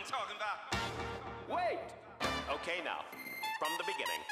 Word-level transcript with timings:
I'm 0.00 0.06
talking 0.06 0.36
about. 0.36 0.56
Wait! 1.48 1.78
Okay, 2.48 2.80
now, 2.84 3.04
from 3.58 3.68
the 3.76 3.84
beginning. 3.84 4.22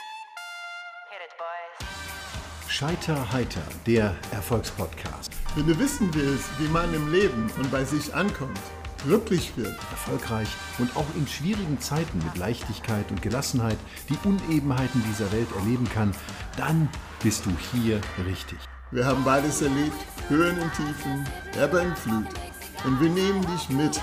Hit 1.10 1.20
it, 1.20 1.34
boys. 1.36 2.70
Scheiter 2.70 3.30
heiter, 3.32 3.60
der 3.86 4.14
Erfolgspodcast. 4.32 5.30
Wenn 5.56 5.66
du 5.66 5.78
wissen 5.78 6.14
willst, 6.14 6.48
wie 6.58 6.68
man 6.68 6.94
im 6.94 7.12
Leben 7.12 7.50
und 7.58 7.70
bei 7.70 7.84
sich 7.84 8.14
ankommt, 8.14 8.58
glücklich 9.04 9.52
wird, 9.56 9.76
Erfolgreich 9.90 10.48
und 10.78 10.96
auch 10.96 11.06
in 11.16 11.26
schwierigen 11.26 11.78
Zeiten 11.80 12.18
mit 12.18 12.38
Leichtigkeit 12.38 13.10
und 13.10 13.20
Gelassenheit 13.20 13.78
die 14.08 14.16
Unebenheiten 14.26 15.04
dieser 15.06 15.30
Welt 15.32 15.48
erleben 15.54 15.88
kann, 15.90 16.14
dann 16.56 16.88
bist 17.22 17.44
du 17.44 17.50
hier 17.72 18.00
richtig. 18.24 18.58
wir 18.90 19.04
haben 19.04 19.22
beides 19.22 19.60
erlebt, 19.60 19.98
Höhen 20.28 20.58
und 20.60 20.72
Tiefen, 20.74 21.28
Ebbe 21.60 21.80
und 21.82 21.98
Flut. 21.98 22.26
Und 22.84 23.00
wir 23.00 23.10
nehmen 23.10 23.44
dich 23.48 23.68
mit 23.68 24.00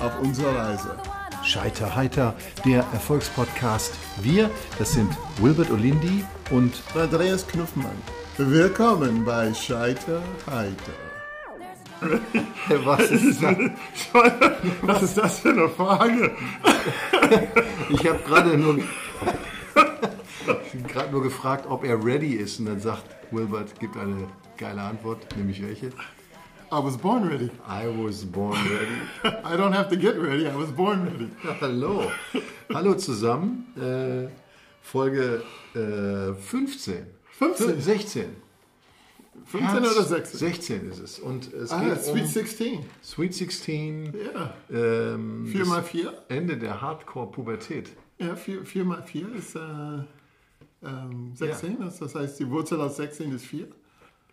auf 0.00 0.18
unsere 0.20 0.56
Reise. 0.56 0.96
Scheiter 1.42 1.94
heiter, 1.94 2.34
der 2.64 2.84
Erfolgspodcast. 2.92 3.94
Wir, 4.22 4.50
das 4.78 4.92
sind 4.92 5.10
Wilbert 5.40 5.70
Olindi 5.70 6.24
und 6.50 6.82
Andreas 6.94 7.46
Knuffmann. 7.46 7.96
Willkommen 8.38 9.24
bei 9.24 9.52
Scheiter 9.52 10.22
Heiter. 10.50 10.92
was 12.84 13.10
ist 13.10 13.42
das? 13.42 13.56
Was 14.82 15.02
ist 15.02 15.16
das 15.16 15.40
für 15.40 15.50
eine 15.50 15.68
Frage? 15.68 16.32
Ich 17.88 18.06
habe 18.06 18.18
gerade 18.26 18.58
nur, 18.58 18.76
gerade 20.88 21.12
nur 21.12 21.22
gefragt, 21.22 21.66
ob 21.68 21.84
er 21.84 22.04
ready 22.04 22.34
ist 22.34 22.58
und 22.58 22.66
dann 22.66 22.80
sagt 22.80 23.04
Wilbert, 23.30 23.78
gibt 23.80 23.96
eine 23.96 24.28
geile 24.56 24.82
Antwort, 24.82 25.34
nämlich 25.36 25.62
welche? 25.62 25.92
I 26.74 26.78
was 26.84 26.96
born 26.96 27.28
ready. 27.28 27.50
I 27.68 27.86
was 27.86 28.24
born 28.24 28.56
ready. 28.74 28.98
I 29.44 29.56
don't 29.56 29.72
have 29.72 29.88
to 29.90 29.96
get 29.96 30.16
ready, 30.20 30.48
I 30.48 30.56
was 30.56 30.70
born 30.72 31.04
ready. 31.04 31.28
Hallo. 31.60 32.10
Hallo 32.72 32.94
zusammen. 32.94 33.66
Äh, 33.76 34.28
Folge 34.82 35.42
äh, 35.74 36.34
15. 36.34 37.06
15? 37.38 37.80
16. 37.80 38.24
15 39.46 39.78
oder 39.78 40.02
16? 40.02 40.38
16 40.38 40.90
ist 40.90 40.98
es. 41.00 41.18
Und 41.20 41.52
es 41.52 41.70
Ah, 41.70 41.80
geht 41.84 42.02
Sweet 42.02 42.22
um 42.24 42.28
16. 42.28 42.78
Sweet 43.04 43.34
16. 43.34 44.14
Ja. 44.34 44.54
Ähm, 44.72 45.46
4 45.46 45.60
das 45.60 45.68
mal 45.68 45.82
4? 45.82 46.12
Ende 46.28 46.56
der 46.56 46.80
Hardcore-Pubertät. 46.80 47.90
Ja, 48.18 48.34
4, 48.34 48.64
4 48.64 48.84
mal 48.84 49.02
4 49.02 49.32
ist 49.34 49.54
äh, 49.54 49.60
ähm, 50.82 51.32
16. 51.34 51.78
Das- 51.80 51.98
Das 52.00 52.14
heißt, 52.16 52.40
die 52.40 52.50
Wurzel 52.50 52.80
aus 52.80 52.96
16 52.96 53.32
ist 53.32 53.44
4. 53.46 53.68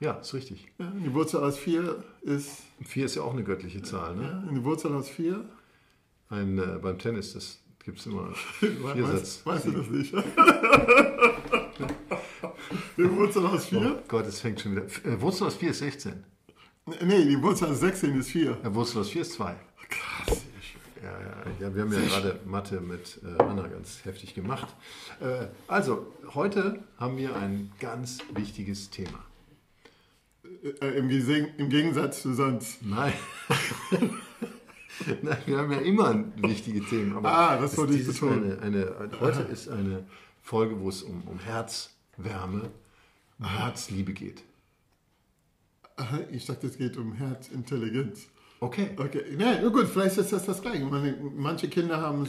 Ja, 0.01 0.13
ist 0.13 0.33
richtig. 0.33 0.67
Ja, 0.79 0.91
die 1.05 1.13
Wurzel 1.13 1.43
aus 1.43 1.59
4 1.59 2.03
ist, 2.23 2.63
4 2.83 3.05
ist 3.05 3.13
ja 3.15 3.21
auch 3.21 3.33
eine 3.33 3.43
göttliche 3.43 3.83
Zahl. 3.83 4.15
Ne? 4.15 4.23
ja, 4.23 4.43
die 4.51 4.63
Wurzel 4.63 4.91
aus 4.95 5.07
4. 5.07 5.45
Ein, 6.29 6.57
äh, 6.57 6.79
beim 6.81 6.97
Tennis, 6.97 7.33
das 7.33 7.59
gibt 7.85 7.99
es 7.99 8.07
immer 8.07 8.33
Viersatz. 8.59 9.45
Weißt, 9.45 9.47
weißt 9.67 9.67
du 9.67 9.71
das 9.73 9.87
nicht? 9.89 10.11
die 12.97 13.15
Wurzel 13.15 13.45
aus 13.45 13.65
4? 13.65 13.79
Oh 13.79 13.99
Gott, 14.07 14.25
es 14.25 14.39
fängt 14.39 14.59
schon 14.59 14.71
wieder. 14.71 14.85
Äh, 15.05 15.21
Wurzel 15.21 15.45
aus 15.45 15.53
4 15.55 15.69
ist 15.69 15.77
16. 15.79 16.23
Nee, 17.03 17.25
die 17.25 17.39
Wurzel 17.39 17.67
aus 17.67 17.81
16 17.81 18.19
ist 18.19 18.31
4. 18.31 18.57
Äh, 18.63 18.73
Wurzel 18.73 19.01
aus 19.01 19.09
4 19.09 19.21
ist 19.21 19.33
2. 19.33 19.55
Krass. 19.87 20.41
Ja, 21.03 21.11
ja, 21.11 21.43
ja, 21.59 21.75
wir 21.75 21.83
haben 21.83 21.93
ja 21.93 21.99
gerade 21.99 22.39
Mathe 22.45 22.81
mit 22.81 23.19
äh, 23.23 23.43
Anna 23.43 23.67
ganz 23.67 24.03
heftig 24.03 24.33
gemacht. 24.33 24.75
Äh, 25.19 25.45
also, 25.67 26.07
heute 26.33 26.79
haben 26.97 27.17
wir 27.17 27.35
ein 27.35 27.71
ganz 27.79 28.17
wichtiges 28.33 28.89
Thema. 28.89 29.19
Äh, 30.63 30.97
im, 30.97 31.09
Geseng, 31.09 31.47
Im 31.57 31.69
Gegensatz 31.69 32.21
zu 32.21 32.33
sonst. 32.33 32.83
Nein. 32.85 33.13
Nein, 35.21 35.37
wir 35.45 35.57
haben 35.57 35.71
ja 35.71 35.79
immer 35.79 36.23
wichtige 36.37 36.81
Themen. 36.85 37.15
Aber 37.15 37.31
Ah, 37.31 37.57
das 37.57 37.75
wollte 37.77 37.93
ich 37.95 38.05
betonen. 38.05 38.59
Eine, 38.59 38.95
eine, 38.97 39.19
heute 39.19 39.41
ist 39.43 39.69
eine 39.69 40.05
Folge, 40.43 40.79
wo 40.79 40.89
es 40.89 41.01
um, 41.01 41.23
um 41.25 41.39
Herzwärme, 41.39 42.69
um 43.39 43.45
Herzliebe 43.45 44.13
geht. 44.13 44.43
Ich 46.31 46.45
dachte, 46.45 46.67
es 46.67 46.77
geht 46.77 46.97
um 46.97 47.13
Herzintelligenz. 47.13 48.27
Okay, 48.59 48.91
Okay, 48.97 49.23
na 49.37 49.67
gut, 49.69 49.87
vielleicht 49.87 50.17
ist 50.17 50.31
das 50.31 50.45
das 50.45 50.61
Gleiche. 50.61 50.85
Manche 51.35 51.67
Kinder 51.67 51.99
haben 51.99 52.27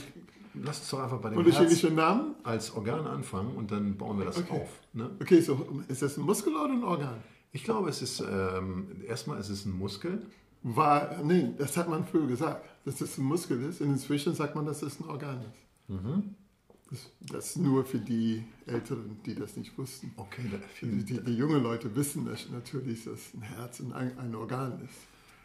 lass 0.54 0.81
uns 0.81 0.91
doch 0.91 1.00
einfach 1.00 1.19
bei 1.19 1.31
dem 1.31 1.38
unterschiedliche 1.38 1.88
Herz 1.88 1.97
Namen. 1.97 2.34
als 2.42 2.75
Organ 2.75 3.06
anfangen 3.06 3.54
und 3.56 3.71
dann 3.71 3.97
bauen 3.97 4.19
wir 4.19 4.25
das 4.26 4.38
Okay. 4.38 4.50
auf. 4.62 4.69
Ne? 4.94 5.10
Okay, 5.21 5.41
so 5.41 5.82
ist 5.88 6.00
das 6.03 6.16
ein 6.16 6.25
Muskel 6.25 6.54
oder 6.54 6.72
ein 6.72 6.84
Organ? 6.84 7.16
Ich 7.52 7.64
glaube, 7.64 7.88
es 7.90 8.02
ist 8.02 8.20
ähm, 8.20 9.02
erstmal 9.06 9.38
ist 9.40 9.50
es 9.50 9.64
ein 9.66 9.72
Muskel. 9.76 10.26
War, 10.62 11.22
nee, 11.24 11.50
das 11.58 11.76
hat 11.76 11.88
man 11.88 12.06
früher 12.06 12.26
gesagt, 12.26 12.64
dass 12.84 13.00
es 13.00 13.18
ein 13.18 13.24
Muskel 13.24 13.62
ist. 13.64 13.80
Und 13.80 13.88
inzwischen 13.90 14.34
sagt 14.34 14.54
man, 14.54 14.64
dass 14.66 14.82
es 14.82 15.00
ein 15.00 15.08
Organ 15.08 15.40
ist. 15.42 15.88
Mhm. 15.88 16.34
Das, 16.91 17.10
das 17.20 17.56
nur 17.56 17.84
für 17.84 17.98
die 17.98 18.44
Älteren, 18.66 19.20
die 19.24 19.34
das 19.34 19.56
nicht 19.56 19.76
wussten. 19.78 20.12
Okay, 20.16 20.42
Die, 20.82 21.04
die, 21.04 21.20
die 21.24 21.34
jungen 21.36 21.62
Leute 21.62 21.94
wissen 21.96 22.26
das 22.26 22.48
natürlich, 22.50 23.04
dass 23.04 23.32
ein 23.34 23.42
Herz 23.42 23.80
ein, 23.80 23.92
ein 24.18 24.34
Organ 24.34 24.80
ist. 24.84 24.94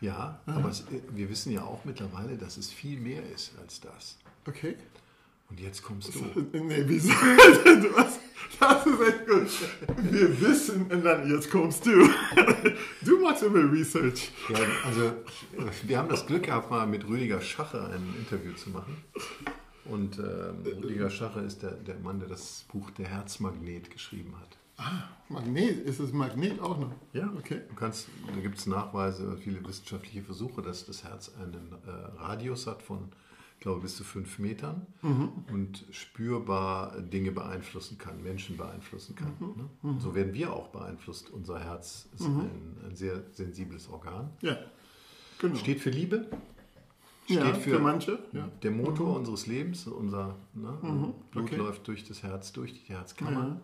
ja, 0.02 0.42
aber 0.46 0.70
es, 0.70 0.86
wir 1.14 1.30
wissen 1.30 1.52
ja 1.52 1.64
auch 1.64 1.84
mittlerweile, 1.86 2.38
dass 2.38 2.58
es 2.58 2.70
viel 2.72 3.00
mehr 3.00 3.24
ist 3.32 3.58
als 3.60 3.80
das. 3.80 4.18
Okay? 4.46 4.76
Und 5.50 5.60
jetzt 5.60 5.82
kommst 5.82 6.14
du. 6.14 6.20
Nee, 6.54 6.84
wieso? 6.86 7.14
Das 8.60 8.86
ist 8.86 9.02
echt 9.02 9.28
gut. 9.28 10.12
Wir 10.12 10.42
wissen, 10.42 10.88
und 10.92 11.04
dann 11.06 11.30
jetzt 11.30 11.50
kommst 11.52 11.86
du. 11.86 12.10
Du 13.02 13.20
machst 13.20 13.44
immer 13.44 13.72
Research. 13.72 14.32
Ja, 14.50 14.58
also 14.86 15.14
wir 15.84 15.98
haben 15.98 16.10
das 16.10 16.26
Glück 16.26 16.44
gehabt, 16.44 16.70
mal 16.70 16.86
mit 16.88 17.08
Rüdiger 17.08 17.40
Schache 17.40 17.86
ein 17.86 18.16
Interview 18.18 18.54
zu 18.54 18.72
machen. 18.72 18.98
Und 19.86 20.20
ähm, 20.20 20.64
Rüdiger 20.84 21.10
Schache 21.10 21.40
ist 21.42 21.64
der, 21.64 21.72
der 21.72 21.96
Mann, 22.00 22.20
der 22.20 22.28
das 22.28 22.66
Buch 22.68 22.90
Der 22.92 23.08
Herzmagnet 23.08 23.90
geschrieben 23.90 24.34
hat. 24.40 24.58
Magnet, 25.30 25.86
ist 25.86 26.00
es 26.00 26.12
Magnet 26.14 26.60
auch 26.60 26.78
noch? 26.78 26.92
Ja, 27.14 27.32
Okay. 27.38 27.62
Du 27.70 27.76
kannst, 27.76 28.08
da 28.28 28.40
gibt 28.40 28.58
es 28.58 28.68
Nachweise, 28.68 29.38
viele 29.38 29.66
wissenschaftliche 29.66 30.24
Versuche, 30.24 30.62
dass 30.62 30.86
das 30.86 31.04
Herz 31.04 31.32
einen 31.42 31.72
äh, 31.86 32.22
Radius 32.22 32.68
hat 32.68 32.82
von, 32.84 33.10
ich 33.58 33.62
glaube, 33.62 33.82
bis 33.82 33.98
zu 33.98 34.04
fünf 34.04 34.38
Metern 34.38 34.86
und 35.52 35.84
spürbar 35.90 37.02
Dinge 37.02 37.32
beeinflussen 37.32 37.98
kann, 37.98 38.22
Menschen 38.22 38.56
beeinflussen 38.56 39.16
kann. 39.16 39.34
Ne? 39.40 39.68
Und 39.82 40.00
so 40.00 40.14
werden 40.14 40.36
wir 40.36 40.54
auch 40.54 40.68
beeinflusst. 40.68 41.32
Unser 41.32 41.60
Herz 41.60 42.08
ist 42.14 42.22
ein, 42.26 42.78
ein 42.86 42.96
sehr 42.96 43.24
sensibles 43.32 43.90
Organ. 43.90 44.30
Ja. 44.42 44.58
Genau. 45.40 45.56
Steht 45.56 45.82
für 45.82 45.90
Liebe, 45.90 46.28
steht 47.26 47.38
ja, 47.38 47.54
für, 47.56 47.72
für 47.72 47.80
manche. 47.80 48.20
Ja. 48.32 48.48
der 48.62 48.72
Motor 48.72 49.16
unseres 49.16 49.48
Lebens. 49.48 49.88
Unser 49.88 50.36
ne, 50.54 51.14
Blut 51.32 51.46
okay. 51.46 51.56
läuft 51.56 51.88
durch 51.88 52.04
das 52.04 52.22
Herz, 52.22 52.54
durch 52.54 52.74
die 52.74 52.94
Herzkammer. 52.94 53.60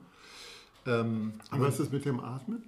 Ähm, 0.88 1.34
Und 1.52 1.62
was 1.62 1.80
ist 1.80 1.94
mit 1.94 2.04
dem 2.06 2.20
Atmen? 2.20 2.64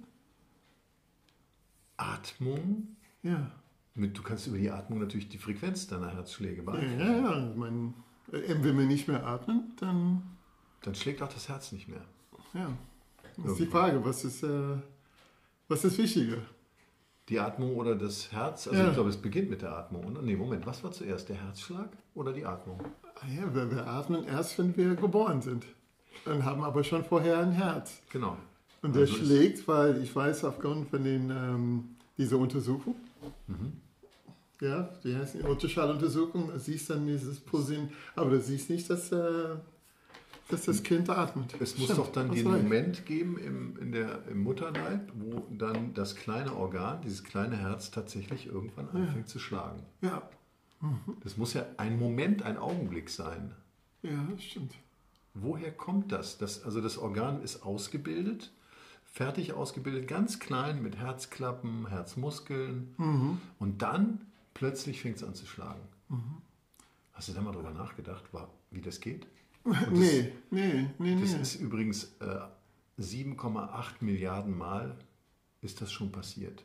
Atmung, 1.96 2.96
Ja. 3.22 3.50
Du 3.96 4.22
kannst 4.22 4.46
über 4.46 4.58
die 4.58 4.70
Atmung 4.70 4.98
natürlich 5.00 5.28
die 5.28 5.38
Frequenz 5.38 5.86
deiner 5.86 6.12
Herzschläge 6.12 6.62
beeinflussen. 6.62 7.00
ja, 7.00 7.16
ja. 7.38 7.50
Ich 7.50 7.56
meine, 7.56 7.94
wenn 8.28 8.78
wir 8.78 8.86
nicht 8.86 9.08
mehr 9.08 9.26
atmen, 9.26 9.72
dann, 9.80 10.22
Dann 10.82 10.94
schlägt 10.94 11.22
auch 11.22 11.32
das 11.32 11.48
Herz 11.48 11.72
nicht 11.72 11.88
mehr. 11.88 12.02
ja. 12.54 12.68
Das 13.38 13.52
ist 13.52 13.60
die 13.60 13.66
Frage, 13.66 14.02
was 14.04 14.24
ist, 14.24 14.42
äh, 14.42 14.76
was 15.68 15.84
ist 15.84 15.98
wichtiger? 15.98 16.38
Die 17.28 17.38
Atmung 17.40 17.74
oder 17.76 17.94
das 17.96 18.30
Herz, 18.32 18.66
also 18.68 18.80
Ja. 18.80 18.88
ich 18.88 18.94
glaube, 18.94 19.10
es 19.10 19.16
beginnt 19.16 19.50
mit 19.50 19.60
der 19.62 19.76
Atmung. 19.76 20.04
Oder? 20.06 20.22
Nee, 20.22 20.36
Moment, 20.36 20.64
was 20.64 20.82
war 20.84 20.92
zuerst, 20.92 21.28
der 21.28 21.36
Herzschlag 21.36 21.88
oder 22.14 22.32
die 22.32 22.46
Atmung? 22.46 22.80
Ah 23.20 23.26
Ja, 23.26 23.52
wir, 23.54 23.70
wir 23.70 23.86
atmen 23.86 24.24
erst, 24.24 24.58
wenn 24.58 24.76
wir 24.76 24.94
geboren 24.94 25.42
sind. 25.42 25.66
Dann 26.24 26.44
haben 26.44 26.62
aber 26.62 26.82
schon 26.84 27.04
vorher 27.04 27.38
ein 27.40 27.52
Herz. 27.52 28.00
Genau. 28.10 28.36
Und 28.82 28.94
der 28.94 29.02
Also 29.02 29.16
es- 29.16 29.26
schlägt, 29.26 29.66
weil 29.68 30.00
ich 30.02 30.14
weiß, 30.14 30.44
aufgrund 30.44 30.88
von 30.88 31.02
den, 31.04 31.30
ähm, 31.30 31.96
dieser 32.16 32.38
Untersuchung, 32.38 32.94
Mhm. 33.48 33.72
Ja, 34.60 34.90
die 35.04 35.14
heißt 35.16 35.34
die 35.34 35.42
Ultraschalluntersuchung, 35.42 36.50
siehst 36.58 36.90
dann 36.90 37.06
dieses 37.06 37.40
Pulsieren, 37.40 37.90
aber 38.14 38.30
du 38.30 38.40
siehst 38.40 38.70
nicht, 38.70 38.88
dass, 38.88 39.12
äh, 39.12 39.56
dass 40.48 40.64
das 40.64 40.82
Kind 40.82 41.10
atmet. 41.10 41.54
Es 41.60 41.76
muss 41.76 41.86
Stimmt, 41.86 41.98
doch 41.98 42.12
dann 42.12 42.30
den. 42.30 42.44
Moment 42.44 43.04
geben 43.06 43.36
im, 43.38 43.76
in 43.78 43.92
der, 43.92 44.26
im 44.30 44.42
Mutterleib, 44.42 45.12
wo 45.14 45.46
dann 45.50 45.92
das 45.94 46.14
kleine 46.16 46.54
Organ, 46.54 47.00
dieses 47.02 47.24
kleine 47.24 47.56
Herz 47.56 47.90
tatsächlich 47.90 48.46
irgendwann 48.46 48.88
anfängt 48.90 49.28
zu 49.28 49.38
schlagen. 49.38 49.82
Ja, 50.00 50.22
Das 51.24 51.36
muss 51.36 51.52
ja 51.54 51.66
ein 51.78 51.98
Moment, 51.98 52.42
ein 52.42 52.56
Augenblick 52.58 53.10
sein. 53.10 53.52
ja, 54.02 54.26
stimmt. 54.38 54.72
Woher 55.38 55.70
kommt 55.70 56.12
das? 56.12 56.38
das? 56.38 56.64
Also 56.64 56.80
das 56.80 56.96
Organ 56.96 57.42
ist 57.42 57.62
ausgebildet, 57.62 58.52
fertig 59.04 59.52
ausgebildet, 59.52 60.08
ganz 60.08 60.38
klein 60.38 60.82
mit 60.82 60.96
Herzklappen, 60.96 61.88
Herzmuskeln. 61.88 62.94
Und 63.58 63.82
dann 63.82 64.20
plötzlich 64.56 65.02
fängt 65.02 65.16
es 65.16 65.22
an 65.24 65.34
zu 65.34 65.46
schlagen. 65.46 65.82
Hast 67.12 67.28
du 67.28 67.32
da 67.34 67.42
mal 67.42 67.52
drüber 67.52 67.70
nachgedacht, 67.70 68.24
wie 68.70 68.80
das 68.80 69.00
geht? 69.00 69.26
Nee, 69.90 70.32
nee, 70.52 70.86
nee, 70.98 71.20
Das 71.20 71.32
nee. 71.34 71.42
ist 71.42 71.56
übrigens 71.56 72.14
äh, 72.20 72.38
7,8 73.00 73.94
Milliarden 74.00 74.56
Mal 74.56 74.96
ist 75.60 75.80
das 75.80 75.90
schon 75.90 76.12
passiert, 76.12 76.64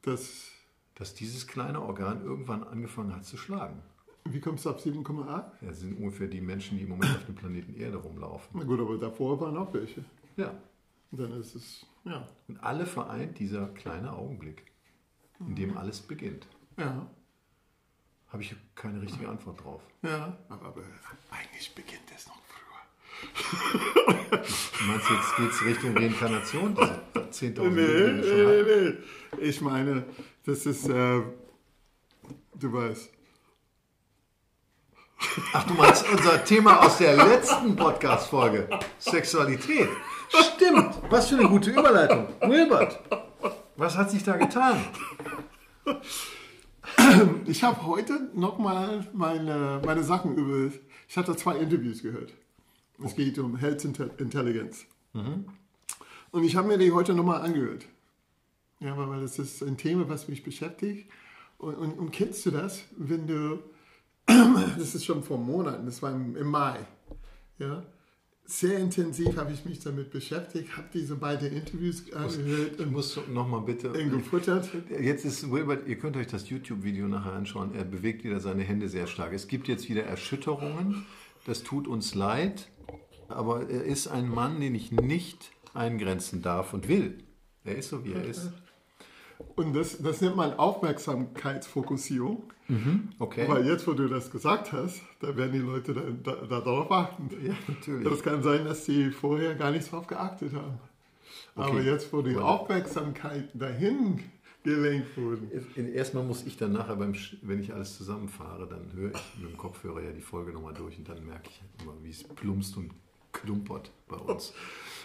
Das, 0.00 0.48
dass 0.94 1.12
dieses 1.14 1.46
kleine 1.46 1.82
Organ 1.82 2.24
irgendwann 2.24 2.64
angefangen 2.64 3.14
hat 3.14 3.26
zu 3.26 3.36
schlagen. 3.36 3.82
Wie 4.24 4.40
kommst 4.40 4.64
du 4.64 4.70
auf 4.70 4.82
7,8? 4.82 5.44
Das 5.60 5.80
sind 5.80 5.98
ungefähr 5.98 6.28
die 6.28 6.40
Menschen, 6.40 6.78
die 6.78 6.84
im 6.84 6.88
Moment 6.90 7.14
auf 7.14 7.26
dem 7.26 7.34
Planeten 7.34 7.74
Erde 7.74 7.98
rumlaufen. 7.98 8.58
Na 8.58 8.64
gut, 8.64 8.80
aber 8.80 8.96
davor 8.96 9.38
waren 9.38 9.58
auch 9.58 9.74
welche. 9.74 10.02
Ja. 10.38 10.54
Und 11.10 11.20
dann 11.20 11.32
ist 11.38 11.54
es, 11.54 11.84
ja. 12.04 12.26
Und 12.48 12.56
alle 12.64 12.86
vereint 12.86 13.38
dieser 13.38 13.68
kleine 13.68 14.14
Augenblick, 14.14 14.64
in 15.40 15.54
dem 15.56 15.76
alles 15.76 16.00
beginnt. 16.00 16.46
Ja, 16.76 17.06
Habe 18.28 18.42
ich 18.42 18.54
keine 18.74 19.00
richtige 19.00 19.28
Antwort 19.28 19.62
drauf. 19.62 19.82
ja. 20.02 20.36
Aber, 20.48 20.66
aber 20.66 20.82
eigentlich 21.30 21.74
beginnt 21.74 22.02
es 22.14 22.26
noch 22.26 22.36
früher. 22.46 24.38
Du 24.38 24.84
meinst, 24.86 25.10
jetzt 25.10 25.36
geht 25.36 25.50
es 25.50 25.64
Richtung 25.64 25.96
Reinkarnation? 25.96 26.74
Diese 26.74 27.54
10.000 27.54 27.70
Nee, 27.70 28.62
nee, 28.64 28.92
nee. 29.38 29.44
Ich 29.48 29.60
meine, 29.60 30.04
das 30.44 30.66
ist, 30.66 30.88
äh, 30.88 31.22
du 32.54 32.72
weißt. 32.72 33.10
Ach, 35.52 35.64
du 35.66 35.74
meinst 35.74 36.04
unser 36.10 36.44
Thema 36.44 36.84
aus 36.84 36.98
der 36.98 37.16
letzten 37.16 37.76
Podcast-Folge. 37.76 38.68
Sexualität. 38.98 39.88
Stimmt. 40.28 40.96
Was 41.08 41.28
für 41.28 41.36
eine 41.36 41.48
gute 41.48 41.70
Überleitung. 41.70 42.28
Wilbert, 42.40 43.00
was 43.76 43.96
hat 43.96 44.10
sich 44.10 44.22
da 44.24 44.36
getan? 44.36 44.84
Ich 47.46 47.62
habe 47.62 47.86
heute 47.86 48.30
nochmal 48.34 49.06
meine, 49.12 49.80
meine 49.84 50.02
Sachen 50.02 50.36
über. 50.36 50.72
Ich 51.08 51.16
hatte 51.16 51.36
zwei 51.36 51.56
Interviews 51.58 52.02
gehört. 52.02 52.32
Es 53.04 53.14
geht 53.16 53.38
um 53.38 53.56
Health 53.56 53.84
Inte- 53.84 54.10
Intelligence. 54.18 54.86
Und 56.30 56.44
ich 56.44 56.56
habe 56.56 56.68
mir 56.68 56.78
die 56.78 56.92
heute 56.92 57.14
nochmal 57.14 57.42
angehört. 57.42 57.84
Ja, 58.80 58.96
weil 58.96 59.20
das 59.20 59.38
ist 59.38 59.62
ein 59.62 59.76
Thema, 59.76 60.08
was 60.08 60.28
mich 60.28 60.42
beschäftigt. 60.42 61.10
Und, 61.58 61.74
und, 61.76 61.98
und 61.98 62.10
kennst 62.10 62.44
du 62.46 62.50
das, 62.50 62.84
wenn 62.96 63.26
du. 63.26 63.58
Das 64.78 64.94
ist 64.94 65.04
schon 65.04 65.22
vor 65.22 65.38
Monaten, 65.38 65.84
das 65.86 66.02
war 66.02 66.10
im, 66.12 66.34
im 66.36 66.48
Mai. 66.48 66.78
Ja, 67.58 67.84
sehr 68.46 68.78
intensiv 68.78 69.36
habe 69.36 69.52
ich 69.52 69.64
mich 69.64 69.80
damit 69.80 70.10
beschäftigt, 70.10 70.76
habe 70.76 70.88
diese 70.92 71.16
beiden 71.16 71.50
Interviews 71.50 72.12
angehört 72.12 72.72
Ich 72.74 72.80
und 72.80 72.92
muss 72.92 73.18
noch 73.32 73.48
mal 73.48 73.60
bitte. 73.60 73.90
gefuttert. 73.90 74.68
Jetzt 75.00 75.24
ist 75.24 75.50
Wilbert, 75.50 75.86
ihr 75.88 75.96
könnt 75.96 76.16
euch 76.16 76.26
das 76.26 76.48
YouTube-Video 76.50 77.08
nachher 77.08 77.32
anschauen. 77.32 77.74
Er 77.74 77.84
bewegt 77.84 78.22
wieder 78.24 78.40
seine 78.40 78.62
Hände 78.62 78.88
sehr 78.88 79.06
stark. 79.06 79.32
Es 79.32 79.48
gibt 79.48 79.66
jetzt 79.68 79.88
wieder 79.88 80.04
Erschütterungen. 80.04 81.06
Das 81.46 81.62
tut 81.62 81.88
uns 81.88 82.14
leid. 82.14 82.68
Aber 83.28 83.68
er 83.70 83.84
ist 83.84 84.08
ein 84.08 84.28
Mann, 84.28 84.60
den 84.60 84.74
ich 84.74 84.92
nicht 84.92 85.50
eingrenzen 85.72 86.42
darf 86.42 86.74
und 86.74 86.88
will. 86.88 87.18
Er 87.64 87.76
ist 87.76 87.88
so, 87.88 88.04
wie 88.04 88.12
er 88.12 88.24
ist. 88.24 88.52
Und 89.56 89.74
das, 89.74 89.98
das 90.02 90.20
nennt 90.20 90.36
man 90.36 90.54
Aufmerksamkeitsfokussierung. 90.54 92.42
Okay. 93.18 93.44
Weil 93.46 93.66
jetzt, 93.66 93.86
wo 93.86 93.92
du 93.92 94.08
das 94.08 94.30
gesagt 94.30 94.72
hast, 94.72 95.02
da 95.20 95.36
werden 95.36 95.52
die 95.52 95.58
Leute 95.58 95.92
da, 95.92 96.00
da, 96.22 96.46
da 96.46 96.60
darauf 96.60 96.90
achten. 96.90 97.28
Ja, 97.44 97.54
natürlich. 97.68 98.08
Das 98.08 98.22
kann 98.22 98.42
sein, 98.42 98.64
dass 98.64 98.84
sie 98.86 99.10
vorher 99.10 99.54
gar 99.54 99.70
nicht 99.70 99.86
darauf 99.92 100.06
geachtet 100.06 100.52
haben. 100.54 100.78
Aber 101.56 101.68
Okay. 101.72 101.82
jetzt, 101.82 102.12
wo 102.12 102.22
die 102.22 102.36
Aufmerksamkeit 102.36 103.48
dahin 103.54 104.20
gelenkt 104.62 105.16
wurde. 105.18 105.42
Erstmal 105.76 106.24
muss 106.24 106.42
ich 106.46 106.56
dann 106.56 106.72
nachher, 106.72 106.96
beim, 106.96 107.14
wenn 107.42 107.60
ich 107.60 107.74
alles 107.74 107.96
zusammenfahre, 107.98 108.66
dann 108.66 108.90
höre 108.98 109.10
ich 109.14 109.38
mit 109.42 109.50
dem 109.52 109.58
Kopfhörer 109.58 110.02
ja 110.02 110.10
die 110.10 110.22
Folge 110.22 110.52
nochmal 110.52 110.72
durch 110.72 110.96
und 110.96 111.06
dann 111.08 111.24
merke 111.26 111.50
ich 111.50 111.62
immer, 111.82 111.92
wie 112.02 112.10
es 112.10 112.24
plumpst 112.24 112.76
und 112.78 112.90
klumpert 113.32 113.90
bei 114.08 114.16
uns. 114.16 114.54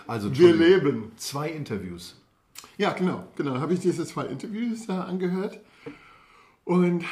Also, 0.07 0.33
Wir 0.37 0.55
leben. 0.55 1.11
Zwei 1.17 1.49
Interviews. 1.49 2.15
Ja, 2.77 2.93
genau. 2.93 3.27
Genau, 3.35 3.59
habe 3.59 3.73
ich 3.73 3.79
diese 3.79 4.05
zwei 4.05 4.25
Interviews 4.25 4.87
da 4.87 5.03
angehört. 5.03 5.59
Und 6.63 7.03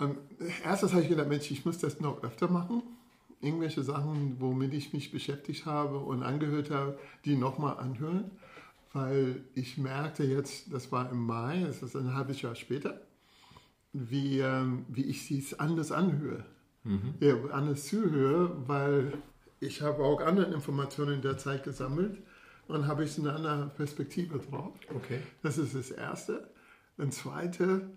ähm, 0.00 0.18
erstes 0.64 0.92
habe 0.92 1.02
ich 1.02 1.08
gedacht, 1.08 1.28
Mensch, 1.28 1.50
ich 1.50 1.64
muss 1.64 1.78
das 1.78 2.00
noch 2.00 2.22
öfter 2.22 2.48
machen. 2.48 2.82
Irgendwelche 3.40 3.82
Sachen, 3.82 4.36
womit 4.40 4.72
ich 4.74 4.92
mich 4.92 5.12
beschäftigt 5.12 5.66
habe 5.66 5.98
und 5.98 6.22
angehört 6.22 6.70
habe, 6.70 6.98
die 7.24 7.36
nochmal 7.36 7.76
anhören. 7.78 8.30
Weil 8.92 9.42
ich 9.54 9.76
merkte 9.76 10.24
jetzt, 10.24 10.72
das 10.72 10.92
war 10.92 11.10
im 11.10 11.26
Mai, 11.26 11.64
das 11.66 11.82
ist 11.82 11.96
ein 11.96 12.14
halbes 12.14 12.42
Jahr 12.42 12.54
später, 12.54 13.00
wie, 13.92 14.38
ähm, 14.38 14.86
wie 14.88 15.04
ich 15.04 15.30
es 15.30 15.58
anders 15.58 15.92
anhöre. 15.92 16.44
Ja, 17.20 17.34
anders 17.50 17.86
zuhöre, 17.86 18.68
weil 18.68 19.14
ich 19.58 19.80
habe 19.80 20.02
auch 20.02 20.20
andere 20.20 20.52
Informationen 20.52 21.14
in 21.14 21.22
der 21.22 21.38
Zeit 21.38 21.64
gesammelt 21.64 22.18
und 22.68 22.86
habe 22.86 23.04
ich 23.04 23.18
eine 23.18 23.32
andere 23.32 23.70
Perspektive 23.76 24.38
drauf. 24.38 24.74
Okay. 24.94 25.20
Das 25.42 25.58
ist 25.58 25.74
das 25.74 25.90
Erste. 25.90 26.48
Und 26.96 27.12
Zweite, 27.12 27.90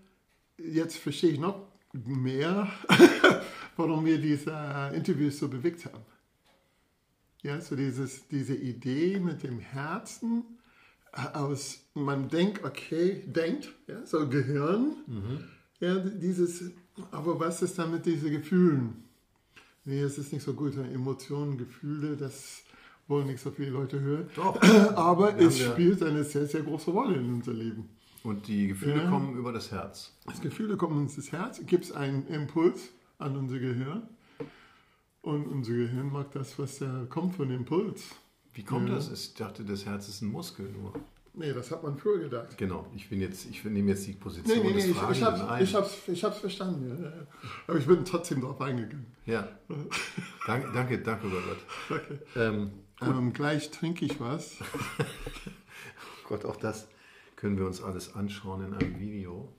jetzt 0.58 0.98
verstehe 0.98 1.32
ich 1.32 1.40
noch 1.40 1.68
mehr, 1.94 2.68
warum 3.78 4.06
wir 4.06 4.20
diese 4.20 4.92
Interviews 4.94 5.40
so 5.40 5.48
bewegt 5.48 5.86
haben. 5.86 6.04
Ja, 7.44 7.62
so 7.62 7.76
dieses, 7.76 8.28
diese 8.28 8.56
Idee 8.56 9.20
mit 9.20 9.44
dem 9.44 9.60
Herzen 9.60 10.44
aus, 11.34 11.80
man 11.94 12.28
denkt, 12.30 12.64
okay, 12.64 13.24
denkt, 13.26 13.74
ja, 13.88 14.06
so 14.06 14.28
Gehirn, 14.28 14.98
ja, 15.80 15.96
dieses, 15.96 16.72
aber 17.12 17.40
was 17.40 17.62
ist 17.62 17.78
dann 17.78 17.92
mit 17.92 18.06
diesen 18.06 18.32
Gefühlen? 18.32 19.04
Nee, 19.86 20.02
es 20.02 20.18
ist 20.18 20.34
nicht 20.34 20.44
so 20.44 20.54
gut, 20.54 20.76
Emotionen, 20.76 21.58
Gefühle, 21.58 22.18
das 22.18 22.64
wollen 23.08 23.28
nicht 23.28 23.42
so 23.42 23.52
viele 23.52 23.70
Leute 23.72 24.00
hören. 24.00 24.30
Doch. 24.36 24.62
Aber 24.96 25.38
es 25.40 25.60
ja- 25.60 25.72
spielt 25.72 26.02
eine 26.04 26.24
sehr, 26.24 26.46
sehr 26.48 26.62
große 26.62 26.92
Rolle 26.92 27.16
in 27.16 27.34
unser 27.36 27.54
Leben. 27.54 27.90
Und 28.24 28.48
die 28.48 28.68
Gefühle 28.68 29.04
Ja. 29.04 29.10
kommen 29.10 29.38
über 29.38 29.54
das 29.54 29.72
Herz. 29.72 30.14
Das 30.26 30.42
Gefühle 30.42 30.76
kommen 30.76 30.98
uns 30.98 31.16
ins 31.16 31.32
Herz, 31.32 31.62
gibt 31.66 31.86
es 31.86 31.92
einen 31.94 32.28
Impuls 32.28 32.90
an 33.20 33.38
unser 33.38 33.60
Gehirn. 33.60 34.04
Und 35.22 35.46
unser 35.48 35.74
Gehirn 35.74 36.12
mag 36.12 36.32
das, 36.32 36.58
was 36.60 36.80
da 36.80 37.06
kommt 37.10 37.36
von 37.36 37.50
Impuls. 37.52 38.04
Wie 38.54 38.64
kommt 38.64 38.90
Ja. 38.90 38.96
das? 38.96 39.12
Ich 39.12 39.34
dachte, 39.34 39.64
das 39.64 39.86
Herz 39.86 40.08
ist 40.10 40.22
ein 40.22 40.32
Muskel 40.32 40.70
nur. 40.70 40.94
Nee, 41.34 41.54
das 41.54 41.70
hat 41.70 41.84
man 41.84 41.96
früher 41.98 42.18
gedacht. 42.20 42.58
Genau, 42.58 42.88
ich 42.96 43.08
bin 43.10 43.22
jetzt, 43.22 43.48
ich 43.50 43.64
nehme 43.64 43.90
jetzt 43.90 44.08
die 44.08 44.14
Position 44.14 44.58
Nee, 44.58 44.64
nee, 44.64 44.70
nee, 44.70 44.76
des 44.78 44.86
ich, 44.86 44.92
ich 44.92 44.98
Fragenden 44.98 45.26
hab's, 45.28 45.42
ein. 45.44 45.64
ich, 45.64 45.76
hab's, 45.76 45.98
ich 46.08 46.24
hab's 46.24 46.40
verstanden. 46.40 46.90
Ja, 47.00 47.10
ja. 47.10 47.28
Aber 47.68 47.78
ich 47.78 47.86
bin 47.86 48.04
trotzdem 48.04 48.42
drauf 48.42 48.60
eingegangen. 48.60 49.06
ja. 49.26 49.48
Danke, 50.48 50.70
danke, 50.74 50.98
danke, 51.00 51.28
Robert. 51.28 51.58
Okay. 51.90 52.20
Ähm, 52.36 52.72
Ähm, 53.02 53.34
gleich 53.34 53.70
trinke 53.72 54.06
ich 54.06 54.20
was. 54.20 54.58
Gott, 56.28 56.46
auch 56.46 56.56
das 56.58 56.88
können 57.36 57.58
wir 57.58 57.66
uns 57.66 57.82
alles 57.82 58.14
anschauen 58.16 58.66
in 58.66 58.74
einem 58.74 59.00
Video. 59.00 59.52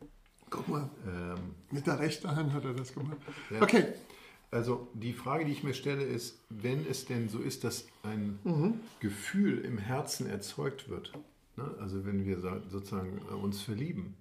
Guck 0.51 0.69
mal, 0.69 0.89
Ähm, 1.07 1.55
mit 1.71 1.87
der 1.87 1.99
rechten 1.99 2.35
Hand 2.35 2.53
hat 2.53 2.65
er 2.65 2.75
das 2.75 2.93
gemacht. 2.95 3.19
Ja. 3.51 3.63
Okay, 3.63 3.87
Also 4.51 4.89
die 4.95 5.13
Frage, 5.13 5.45
die 5.45 5.53
ich 5.53 5.63
mir 5.63 5.75
stelle, 5.75 6.03
ist, 6.03 6.39
wenn 6.49 6.87
es 6.87 7.05
denn 7.05 7.29
so 7.29 7.39
ist, 7.39 7.65
dass 7.65 7.87
ein 8.03 8.39
Mhm. 8.45 8.81
Gefühl 9.01 9.59
im 9.59 9.77
Herzen 9.79 10.27
erzeugt 10.27 10.89
wird, 10.89 11.13
ne? 11.57 11.71
also 11.81 12.05
wenn 12.07 12.25
wir 12.25 12.41
sa- 12.41 12.63
sozusagen 12.71 13.19
äh, 13.31 13.35
uns 13.35 13.61
verlieben 13.61 14.15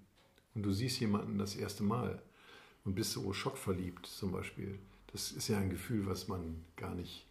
und 0.53 0.63
du 0.63 0.74
siehst 0.74 1.00
jemanden 1.00 1.38
das 1.38 1.56
erste 1.56 1.84
Mal 1.84 2.22
und 2.84 2.96
bist 2.96 3.13
so 3.13 3.32
schockverliebt 3.34 4.06
zum 4.06 4.32
Beispiel, 4.34 4.77
das 5.13 5.32
ist 5.32 5.48
ja 5.48 5.58
ein 5.58 5.70
Gefühl, 5.70 6.06
was 6.08 6.27
man 6.27 6.63
gar 6.75 6.94
nicht 6.94 7.25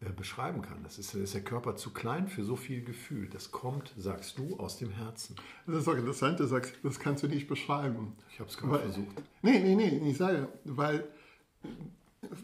beschreiben 0.00 0.62
kann. 0.62 0.82
Das 0.84 0.98
ist, 0.98 1.14
ist 1.14 1.34
der 1.34 1.42
Körper 1.42 1.74
zu 1.74 1.90
klein 1.90 2.28
für 2.28 2.44
so 2.44 2.54
viel 2.54 2.84
Gefühl. 2.84 3.28
Das 3.28 3.50
kommt, 3.50 3.92
sagst 3.96 4.38
du, 4.38 4.56
aus 4.58 4.78
dem 4.78 4.90
Herzen. 4.90 5.34
das 5.66 5.76
ist 5.76 5.88
auch 5.88 5.96
interessant, 5.96 6.38
du 6.38 6.46
sagst, 6.46 6.74
das 6.84 7.00
kannst 7.00 7.24
du 7.24 7.28
nicht 7.28 7.48
beschreiben. 7.48 8.16
Ich 8.30 8.38
habe 8.38 8.48
es 8.48 8.56
gerade 8.56 8.78
versucht. 8.78 9.22
Nee, 9.42 9.58
nee, 9.58 9.74
nee, 9.74 10.10
ich 10.10 10.16
sage, 10.16 10.48
weil 10.64 11.08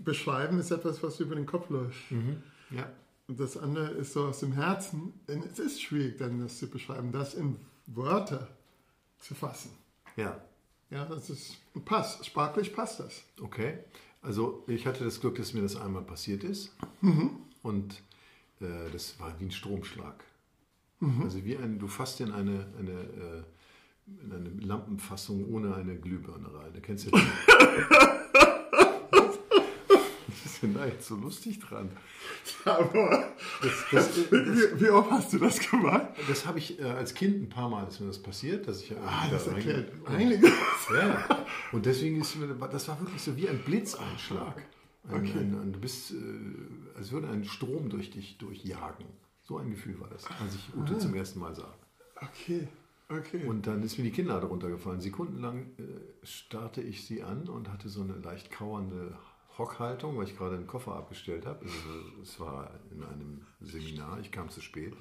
beschreiben 0.04 0.58
ist 0.58 0.72
etwas, 0.72 1.02
was 1.02 1.20
über 1.20 1.36
den 1.36 1.46
Kopf 1.46 1.70
läuft. 1.70 1.96
Ja. 2.70 2.90
Und 3.28 3.38
das 3.38 3.56
andere 3.56 3.90
ist 3.92 4.12
so 4.12 4.26
aus 4.26 4.40
dem 4.40 4.52
Herzen. 4.52 5.14
Und 5.28 5.46
es 5.46 5.58
ist 5.58 5.80
schwierig, 5.80 6.18
dann 6.18 6.40
das 6.40 6.58
zu 6.58 6.68
beschreiben, 6.68 7.12
das 7.12 7.34
in 7.34 7.56
Wörter 7.86 8.48
zu 9.20 9.34
fassen. 9.34 9.70
Ja. 10.16 10.40
Ja, 10.90 11.04
das 11.06 11.30
ist 11.30 11.56
passt. 11.84 12.26
Sprachlich 12.26 12.74
passt 12.74 13.00
das. 13.00 13.22
Okay, 13.40 13.78
also 14.22 14.64
ich 14.66 14.86
hatte 14.86 15.04
das 15.04 15.20
Glück, 15.20 15.36
dass 15.36 15.54
mir 15.54 15.62
das 15.62 15.76
einmal 15.76 16.02
passiert 16.02 16.44
ist 16.44 16.74
und 17.64 18.02
äh, 18.60 18.88
das 18.92 19.18
war 19.18 19.34
wie 19.40 19.46
ein 19.46 19.50
Stromschlag. 19.50 20.22
Also 21.22 21.44
wie 21.44 21.56
ein, 21.58 21.78
du 21.80 21.86
fasst 21.88 22.20
in 22.20 22.30
eine, 22.32 22.66
eine, 22.78 22.92
äh, 22.92 23.42
in 24.24 24.32
eine 24.32 24.48
Lampenfassung 24.64 25.44
ohne 25.52 25.74
eine 25.74 25.96
Glühbirne 25.96 26.46
rein. 26.54 26.70
Da 26.72 26.80
kennst 26.80 27.06
du 27.06 27.10
ja 27.16 27.22
Was 30.28 30.44
ist 30.46 30.62
denn 30.62 30.74
da 30.74 30.86
jetzt 30.86 31.06
so 31.06 31.16
lustig 31.16 31.58
dran? 31.60 31.90
Aber 32.64 33.28
Das, 33.62 33.72
das, 33.92 34.08
das, 34.14 34.30
wie, 34.30 34.80
wie 34.80 34.88
oft 34.90 35.10
hast 35.10 35.32
du 35.32 35.38
das 35.38 35.58
gemacht? 35.60 36.08
das 36.28 36.46
habe 36.46 36.58
ich 36.58 36.78
äh, 36.80 36.84
als 36.84 37.12
Kind 37.14 37.42
ein 37.42 37.48
paar 37.48 37.68
Mal 37.68 37.86
ist 37.86 38.00
mir 38.00 38.06
das 38.06 38.22
passiert, 38.22 38.66
dass 38.66 38.80
ich 38.82 38.92
Ah, 38.96 39.24
da 39.26 39.30
das 39.32 39.46
rein- 39.48 39.56
erklärt. 39.56 39.92
Ja, 40.90 40.96
ja. 41.08 41.46
Und 41.72 41.84
deswegen 41.86 42.20
ist 42.20 42.36
mir, 42.36 42.46
das 42.48 42.88
war 42.88 42.98
wirklich 43.00 43.20
so 43.22 43.36
wie 43.36 43.48
ein 43.48 43.58
Blitzeinschlag. 43.58 44.62
Ein, 45.08 45.20
Okay. 45.20 45.38
ein, 45.38 45.60
ein, 45.60 45.72
du 45.72 45.80
bist, 45.80 46.12
äh, 46.12 46.16
als 46.96 47.12
würde 47.12 47.28
ein 47.28 47.44
Strom 47.44 47.90
durch 47.90 48.10
dich 48.10 48.38
durchjagen. 48.38 49.06
So 49.42 49.58
ein 49.58 49.70
Gefühl 49.70 50.00
war 50.00 50.08
das, 50.08 50.24
als 50.40 50.54
ich 50.54 50.74
Ute 50.74 50.98
zum 50.98 51.14
ersten 51.14 51.38
Mal 51.38 51.54
sah. 51.54 51.74
Okay. 52.16 52.68
Okay. 53.10 53.44
Und 53.46 53.66
dann 53.66 53.82
ist 53.82 53.98
mir 53.98 54.04
die 54.04 54.10
Kinnlade 54.10 54.46
runtergefallen. 54.46 55.00
Sekundenlang 55.00 55.66
äh, 55.78 56.26
starrte 56.26 56.80
ich 56.80 57.04
sie 57.04 57.22
an 57.22 57.48
und 57.48 57.68
hatte 57.70 57.90
so 57.90 58.00
eine 58.00 58.14
leicht 58.14 58.50
kauernde 58.50 59.18
Hockhaltung, 59.58 60.16
weil 60.16 60.24
ich 60.24 60.36
gerade 60.36 60.56
einen 60.56 60.66
Koffer 60.66 60.96
abgestellt 60.96 61.44
habe. 61.44 61.60
Also, 61.64 62.22
es 62.22 62.40
war 62.40 62.70
in 62.90 63.02
einem 63.04 63.46
Seminar, 63.60 64.20
ich 64.20 64.32
kam 64.32 64.48
zu 64.48 64.62
spät. 64.62 64.94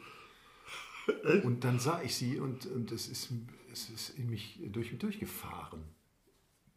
Und 1.43 1.63
dann 1.63 1.79
sah 1.79 2.01
ich 2.01 2.15
sie 2.15 2.39
und, 2.39 2.65
und 2.65 2.91
es, 2.91 3.07
ist, 3.07 3.31
es 3.71 3.89
ist 3.89 4.09
in 4.17 4.29
mich 4.29 4.59
durch 4.67 4.91
mich 4.91 4.99
durchgefahren, 4.99 5.83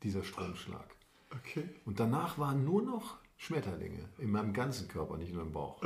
dieser 0.03 0.25
Stromschlag. 0.25 0.96
Okay. 1.31 1.69
Und 1.85 2.01
danach 2.01 2.39
waren 2.39 2.65
nur 2.65 2.83
noch 2.83 3.19
Schmetterlinge 3.37 4.09
in 4.19 4.31
meinem 4.31 4.53
ganzen 4.53 4.89
Körper, 4.89 5.19
nicht 5.19 5.33
nur 5.33 5.43
im 5.43 5.53
Bauch. 5.53 5.83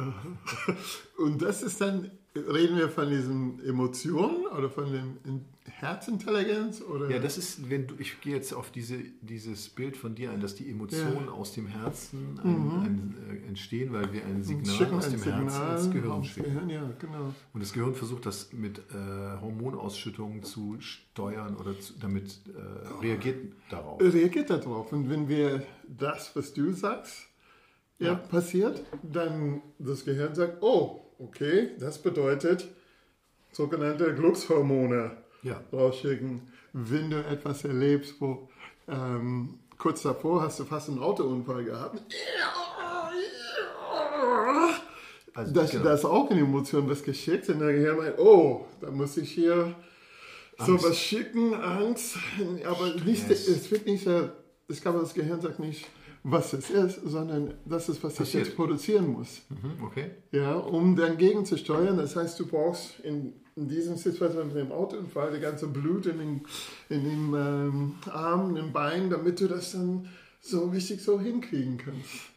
Und 1.19 1.43
das 1.43 1.63
ist 1.63 1.81
dann, 1.81 2.11
reden 2.35 2.77
wir 2.77 2.89
von 2.89 3.09
diesen 3.11 3.65
Emotionen 3.65 4.47
oder 4.47 4.71
von 4.71 4.93
dem 4.93 5.19
In- 5.25 5.45
Herzintelligenz? 5.73 6.83
Oder? 6.83 7.09
Ja, 7.11 7.19
das 7.19 7.39
ist, 7.39 7.71
wenn 7.71 7.87
du, 7.87 7.95
ich 7.99 8.21
gehe 8.21 8.35
jetzt 8.35 8.53
auf 8.53 8.71
diese, 8.71 8.99
dieses 9.23 9.69
Bild 9.69 9.97
von 9.97 10.15
dir 10.15 10.31
ein, 10.31 10.41
dass 10.41 10.55
die 10.55 10.69
Emotionen 10.69 11.29
aus 11.29 11.53
dem 11.55 11.67
Herzen 11.69 12.39
ein, 12.43 12.47
ein, 12.49 13.15
äh, 13.45 13.49
entstehen, 13.49 13.93
weil 13.93 14.13
wir 14.13 14.25
ein 14.25 14.43
Signal 14.43 14.93
aus 14.95 15.07
ein 15.07 15.13
dem 15.13 15.23
Herzen 15.23 15.49
Signal 15.49 15.77
ins 15.79 15.91
Gehirn 15.91 16.25
schicken. 16.25 16.45
Gehirn, 16.53 16.71
ja, 16.71 16.91
genau. 16.99 17.35
Und 17.53 17.63
das 17.63 17.73
Gehirn 17.73 17.95
versucht 17.95 18.27
das 18.27 18.53
mit 18.53 18.79
äh, 18.79 19.41
Hormonausschüttungen 19.41 20.43
zu 20.43 20.77
steuern 20.81 21.57
oder 21.57 21.79
zu, 21.79 21.95
damit 21.99 22.41
äh, 22.49 23.03
reagiert 23.03 23.53
darauf. 23.71 24.01
reagiert 24.03 24.51
darauf. 24.51 24.93
Und 24.93 25.09
wenn 25.09 25.29
wir 25.29 25.63
das, 25.89 26.35
was 26.37 26.53
du 26.53 26.73
sagst, 26.73 27.27
ja, 27.99 28.09
Ja. 28.09 28.15
passiert, 28.15 28.83
dann 29.03 29.63
das 29.79 30.05
Gehirn 30.05 30.35
sagt, 30.35 30.63
oh, 30.63 31.07
okay, 31.23 31.71
das 31.79 31.99
bedeutet 31.99 32.67
sogenannte 33.53 34.15
Glückshormone 34.15 35.11
Ja. 35.43 35.61
rausschicken. 35.73 36.43
Wenn 36.73 37.11
du 37.11 37.17
etwas 37.25 37.65
erlebst, 37.65 38.15
wo 38.21 38.49
ähm, 38.89 39.59
kurz 39.79 40.03
davor 40.03 40.43
hast 40.43 40.61
du 40.61 40.65
fast 40.65 40.89
einen 40.89 40.99
Autounfall 41.01 41.65
gehabt, 41.65 42.01
Also, 45.33 45.53
das, 45.55 45.71
genau. 45.71 45.85
das 45.85 46.01
ist 46.01 46.05
auch 46.07 46.29
eine 46.31 46.41
Emotion, 46.41 46.89
was 46.91 47.03
geschickt 47.03 47.49
und 47.49 47.61
der 47.61 47.73
Gehirn 47.73 47.97
meint, 47.97 48.19
oh, 48.19 48.67
da 48.81 48.91
muss 48.91 49.17
ich 49.17 49.31
hier 49.31 49.75
so 50.59 50.75
was 50.83 50.99
schicken, 50.99 51.55
Angst, 51.55 52.17
aber 52.67 52.95
nicht, 53.05 53.31
es 53.31 53.71
wird 53.71 53.87
nicht, 53.87 54.07
äh, 54.07 54.29
ich 54.69 54.83
glaube, 54.83 54.99
das 54.99 55.15
Gehirn 55.15 55.41
sagt 55.41 55.59
nicht, 55.61 55.87
was 56.23 56.53
es 56.53 56.69
ist, 56.71 57.01
sondern 57.05 57.55
das 57.65 57.89
ist, 57.89 58.03
was 58.05 58.13
ich 58.15 58.19
Passiert. 58.19 58.47
jetzt 58.47 58.57
produzieren 58.57 59.09
muss, 59.13 59.43
Mhm, 59.49 59.83
okay. 59.85 60.11
ja, 60.33 60.55
um 60.55 60.95
dann 60.97 61.17
gegenzusteuern. 61.17 61.97
Das 61.97 62.15
heißt, 62.17 62.39
du 62.41 62.47
brauchst 62.47 63.01
in, 63.01 63.33
in 63.57 63.69
diesem 63.69 63.97
Situation 63.97 64.49
mit 64.49 64.57
dem 64.57 64.71
Autounfall 64.73 65.33
die 65.33 65.41
ganze 65.41 65.67
Blut 65.69 66.07
in 66.07 66.19
den, 66.19 66.41
in 66.91 67.05
den 67.05 67.35
ähm, 67.35 67.95
Armen, 68.11 68.57
im 68.57 68.73
Bein, 68.73 69.09
damit 69.11 69.41
du 69.41 69.49
das 69.49 69.73
dann 69.73 70.09
so 70.41 70.69
richtig 70.69 71.03
so 71.03 71.19
hinkriegen 71.21 71.79
kannst. 71.79 72.31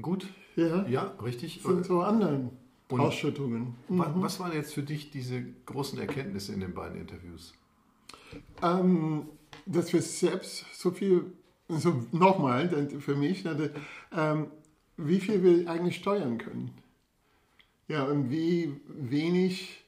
Gut. 0.00 0.26
Ja, 0.56 0.86
Ja, 0.86 1.14
richtig. 1.22 1.60
von 1.62 1.84
so 1.84 2.00
anderen 2.00 2.50
Und- 2.90 3.00
Ausschüttungen. 3.00 3.74
Wa- 3.88 4.12
Was 4.16 4.40
waren 4.40 4.52
jetzt 4.52 4.72
für 4.74 4.82
dich 4.82 5.10
diese 5.10 5.42
großen 5.66 5.98
Erkenntnisse 5.98 6.52
in 6.54 6.60
den 6.60 6.72
beiden 6.74 6.98
Interviews? 7.00 7.52
Ähm, 8.62 9.26
dass 9.66 9.92
wir 9.92 10.02
selbst 10.02 10.64
so 10.74 10.90
viel, 10.90 11.24
so 11.68 12.06
nochmal, 12.12 12.68
denn 12.68 13.00
für 13.00 13.16
mich, 13.16 13.44
ne, 13.44 13.70
ähm, 14.12 14.48
wie 14.96 15.20
viel 15.20 15.42
wir 15.42 15.70
eigentlich 15.70 15.96
steuern 15.96 16.38
können. 16.38 16.70
Ja, 17.88 18.04
und 18.04 18.30
wie 18.30 18.80
wenig 18.88 19.84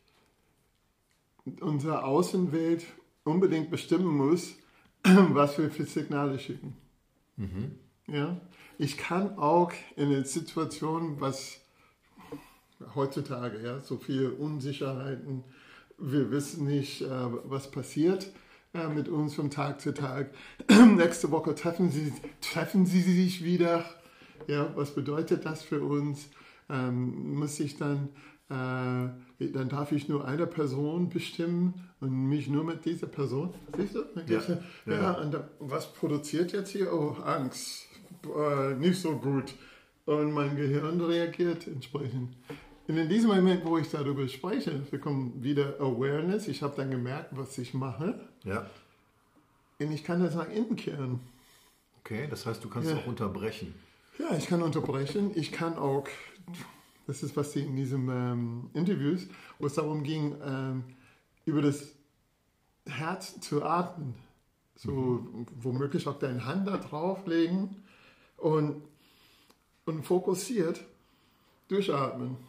unsere 1.60 2.04
Außenwelt 2.04 2.84
unbedingt 3.24 3.70
bestimmen 3.70 4.16
muss, 4.16 4.54
was 5.02 5.58
wir 5.58 5.70
für 5.70 5.84
Signale 5.84 6.38
schicken. 6.38 6.76
Ja, 8.06 8.40
ich 8.78 8.96
kann 8.96 9.38
auch 9.38 9.72
in 9.96 10.08
einer 10.08 10.24
Situation, 10.24 11.20
was 11.20 11.60
heutzutage, 12.94 13.60
ja, 13.62 13.80
so 13.80 13.96
viele 13.96 14.32
Unsicherheiten, 14.32 15.44
wir 15.98 16.30
wissen 16.30 16.66
nicht, 16.66 17.02
äh, 17.02 17.08
was 17.44 17.70
passiert 17.70 18.30
äh, 18.78 18.88
mit 18.88 19.08
uns 19.08 19.34
von 19.34 19.50
Tag 19.50 19.80
zu 19.80 19.92
Tag. 19.94 20.30
Nächste 20.96 21.30
Woche 21.30 21.54
treffen 21.54 21.90
sie, 21.90 22.12
treffen 22.40 22.86
sie 22.86 23.02
sich 23.02 23.44
wieder. 23.44 23.84
Ja, 24.46 24.70
was 24.76 24.94
bedeutet 24.94 25.44
das 25.44 25.62
für 25.62 25.82
uns? 25.82 26.28
Ähm, 26.70 27.34
muss 27.34 27.58
ich 27.60 27.76
dann, 27.76 28.08
äh, 28.50 29.48
dann 29.52 29.68
darf 29.68 29.92
ich 29.92 30.08
nur 30.08 30.26
eine 30.26 30.46
Person 30.46 31.08
bestimmen 31.08 31.74
und 32.00 32.28
mich 32.28 32.48
nur 32.48 32.64
mit 32.64 32.84
dieser 32.84 33.06
Person. 33.06 33.54
Siehst 33.76 33.94
du? 33.94 34.04
Ja. 34.26 34.40
Ja, 34.86 34.92
Ja. 34.94 35.24
da, 35.24 35.48
was 35.58 35.92
produziert 35.92 36.52
jetzt 36.52 36.70
hier? 36.70 36.92
Oh, 36.92 37.16
Angst. 37.24 37.86
Äh, 38.24 38.74
nicht 38.74 39.00
so 39.00 39.16
gut. 39.16 39.54
Und 40.06 40.32
mein 40.32 40.56
Gehirn 40.56 41.00
reagiert 41.00 41.66
entsprechend. 41.66 42.34
Und 42.88 42.96
in 42.96 43.08
diesem 43.08 43.28
Moment, 43.28 43.64
wo 43.66 43.76
ich 43.76 43.90
darüber 43.90 44.26
spreche, 44.28 44.70
bekomme 44.90 45.30
wieder 45.36 45.78
Awareness. 45.78 46.48
Ich 46.48 46.62
habe 46.62 46.74
dann 46.74 46.90
gemerkt, 46.90 47.36
was 47.36 47.58
ich 47.58 47.74
mache. 47.74 48.18
Ja. 48.44 48.66
Und 49.78 49.92
ich 49.92 50.02
kann 50.02 50.22
das 50.22 50.34
nach 50.34 50.48
innen 50.48 50.74
kehren. 50.74 51.20
Okay, 52.00 52.26
das 52.30 52.46
heißt, 52.46 52.64
du 52.64 52.70
kannst 52.70 52.90
Ja. 52.90 52.96
auch 52.96 53.06
unterbrechen. 53.06 53.74
Ja, 54.18 54.34
ich 54.36 54.46
kann 54.46 54.62
unterbrechen. 54.62 55.32
Ich 55.34 55.52
kann 55.52 55.76
auch, 55.76 56.08
das 57.06 57.22
ist 57.22 57.36
was 57.36 57.54
in 57.56 57.76
diesem 57.76 58.08
ähm, 58.08 58.70
Interviews, 58.72 59.26
wo 59.58 59.66
es 59.66 59.74
darum 59.74 60.02
ging, 60.02 60.34
ähm, 60.42 60.82
über 61.44 61.60
das 61.60 61.92
Herz 62.86 63.38
zu 63.40 63.62
atmen. 63.62 64.14
So 64.76 65.26
womöglich 65.60 66.06
auch 66.06 66.18
deine 66.18 66.46
Hand 66.46 66.66
da 66.68 66.78
drauflegen 66.78 67.76
und, 68.38 68.80
und 69.84 70.04
fokussiert 70.04 70.80
durchatmen. 71.68 72.47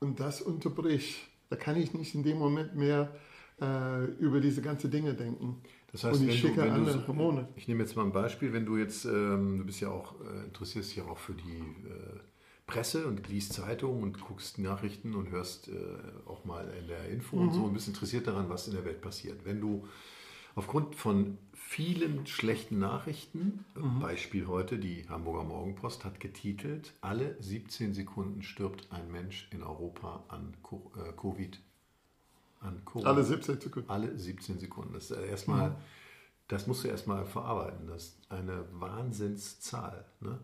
Und 0.00 0.20
das 0.20 0.40
unterbricht. 0.40 1.16
Da 1.50 1.56
kann 1.56 1.76
ich 1.76 1.94
nicht 1.94 2.14
in 2.14 2.22
dem 2.22 2.38
Moment 2.38 2.76
mehr 2.76 3.14
äh, 3.60 4.04
über 4.20 4.40
diese 4.40 4.62
ganzen 4.62 4.90
Dinge 4.90 5.14
denken. 5.14 5.62
Das 5.92 6.04
heißt, 6.04 6.20
und 6.20 6.28
ich 6.28 6.40
du, 6.40 6.48
schicke 6.48 6.62
du, 6.62 6.70
andere 6.70 6.92
so- 6.92 7.06
Hormone. 7.08 7.48
Ich 7.56 7.66
nehme 7.66 7.82
jetzt 7.82 7.96
mal 7.96 8.04
ein 8.04 8.12
Beispiel, 8.12 8.52
wenn 8.52 8.66
du 8.66 8.76
jetzt, 8.76 9.06
ähm, 9.06 9.58
du 9.58 9.64
bist 9.64 9.80
ja 9.80 9.88
auch, 9.88 10.14
äh, 10.20 10.44
interessierst 10.44 10.90
dich 10.90 10.98
ja 10.98 11.04
auch 11.04 11.18
für 11.18 11.32
die 11.32 11.58
äh, 11.88 12.20
Presse 12.66 13.06
und 13.06 13.26
liest 13.28 13.54
Zeitungen 13.54 14.02
und 14.02 14.20
guckst 14.20 14.58
Nachrichten 14.58 15.14
und 15.14 15.30
hörst 15.30 15.68
äh, 15.68 15.72
auch 16.26 16.44
mal 16.44 16.68
in 16.78 16.86
der 16.86 17.08
Info 17.08 17.38
und 17.38 17.52
so 17.54 17.64
und 17.64 17.72
bist 17.72 17.88
interessiert 17.88 18.26
daran, 18.26 18.50
was 18.50 18.68
in 18.68 18.74
der 18.74 18.84
Welt 18.84 19.00
passiert. 19.00 19.40
Wenn 19.46 19.60
du 19.60 19.88
aufgrund 20.58 20.96
von 20.96 21.38
vielen 21.54 22.26
schlechten 22.26 22.80
Nachrichten, 22.80 23.64
äh, 23.76 23.80
Beispiel 24.00 24.48
heute, 24.48 24.78
die 24.78 25.08
Hamburger 25.08 25.44
Morgenpost 25.44 26.04
hat 26.04 26.18
getitelt, 26.18 26.94
alle 27.00 27.40
17 27.40 27.94
Sekunden 27.94 28.42
stirbt 28.42 28.88
ein 28.90 29.10
Mensch 29.12 29.48
in 29.52 29.62
Europa 29.62 30.24
an 30.26 30.54
äh, 30.96 31.12
Covid. 31.12 31.60
An 32.60 32.84
Corona. 32.84 33.10
Alle 33.10 33.22
17 33.22 33.60
Sekunden. 33.60 33.88
Alle 33.88 34.18
17 34.18 34.58
Sekunden. 34.58 34.94
Das, 34.94 35.12
ist 35.12 35.16
erstmal, 35.16 35.76
das 36.48 36.66
musst 36.66 36.82
du 36.82 36.88
erstmal 36.88 37.24
verarbeiten. 37.24 37.86
Das 37.86 38.02
ist 38.02 38.16
eine 38.28 38.64
Wahnsinnszahl. 38.72 40.04
Ne? 40.20 40.40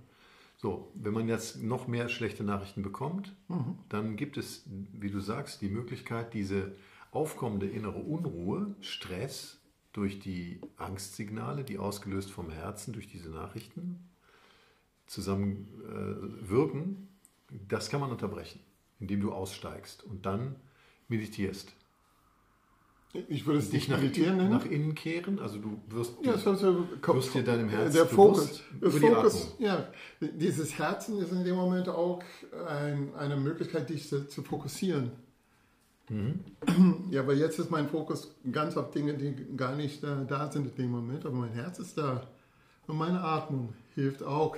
So, 0.59 0.93
wenn 0.95 1.13
man 1.13 1.27
jetzt 1.27 1.61
noch 1.61 1.89
mehr 1.89 2.09
schlechte 2.09 2.45
Nachrichten 2.45 2.83
bekommt, 2.83 3.35
dann 3.89 4.15
gibt 4.15 4.37
es, 4.37 4.63
wie 4.93 5.11
du 5.11 5.19
sagst, 5.19 5.61
die 5.61 5.69
Möglichkeit, 5.69 6.33
diese 6.35 6.77
aufkommende 7.11 7.67
innere 7.67 7.99
Unruhe, 7.99 8.77
Stress 8.81 9.59
durch 9.95 10.19
die 10.19 10.61
Angstsignale, 10.77 11.65
die 11.65 11.79
ausgelöst 11.79 12.31
vom 12.31 12.51
Herzen 12.51 12.93
durch 12.93 13.09
diese 13.09 13.31
Nachrichten 13.31 14.11
zusammen 15.07 15.69
äh, 15.89 16.49
wirken, 16.51 17.09
das 17.69 17.89
kann 17.89 18.01
man 18.01 18.11
unterbrechen, 18.11 18.61
indem 19.01 19.21
du 19.21 19.33
aussteigst 19.33 20.03
und 20.05 20.27
dann 20.27 20.57
meditierst 21.09 21.73
Ich 23.29 23.47
würde 23.47 23.61
es 23.61 23.67
dich 23.71 23.83
nicht 23.83 23.91
nach, 23.91 23.99
meditieren 24.01 24.39
nennen. 24.39 24.51
nach 24.51 24.65
innen 24.67 24.97
kehren, 24.97 25.39
also 25.39 25.59
du 25.59 25.81
wirst 25.89 26.17
Ja, 26.25 26.37
so, 26.37 26.55
so, 26.57 26.89
wirst 27.01 27.35
dir 27.35 27.45
deinem 27.45 27.69
Herz 27.69 27.93
der 27.93 28.05
bewusst 28.07 28.63
Fokus, 28.63 28.63
der 28.81 28.91
die 28.91 28.99
Fokus, 29.15 29.45
Atmung. 29.53 29.67
ja, 29.67 29.89
dieses 30.21 30.77
Herzen 30.77 31.19
ist 31.19 31.31
in 31.31 31.45
dem 31.45 31.55
Moment 31.55 31.89
auch 31.89 32.21
ein, 32.67 33.15
eine 33.15 33.37
Möglichkeit, 33.37 33.89
dich 33.91 34.09
zu, 34.09 34.27
zu 34.27 34.43
fokussieren. 34.43 35.13
Mhm. 36.09 36.41
Ja, 37.11 37.21
aber 37.21 37.35
jetzt 37.35 37.59
ist 37.59 37.71
mein 37.71 37.89
Fokus 37.89 38.35
ganz 38.51 38.77
auf 38.77 38.91
Dinge, 38.91 39.15
die 39.15 39.35
gar 39.57 39.77
nicht 39.77 40.03
da, 40.03 40.25
da 40.25 40.51
sind 40.51 40.67
in 40.67 40.75
dem 40.75 40.91
Moment, 40.91 41.25
aber 41.25 41.37
mein 41.37 41.53
Herz 41.53 41.79
ist 41.79 41.97
da. 41.97 42.27
Und 42.87 42.99
meine 42.99 43.21
Atmung 43.21 43.73
hilft 43.95 44.23
auch, 44.23 44.57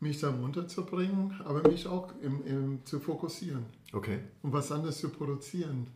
mich 0.00 0.20
da 0.20 0.30
runterzubringen, 0.30 1.40
aber 1.44 1.68
mich 1.68 1.86
auch 1.88 2.12
im, 2.22 2.46
im, 2.46 2.84
zu 2.84 3.00
fokussieren 3.00 3.66
Okay. 3.92 4.20
und 4.42 4.52
was 4.52 4.70
anderes 4.70 4.98
zu 4.98 5.08
produzieren. 5.08 5.88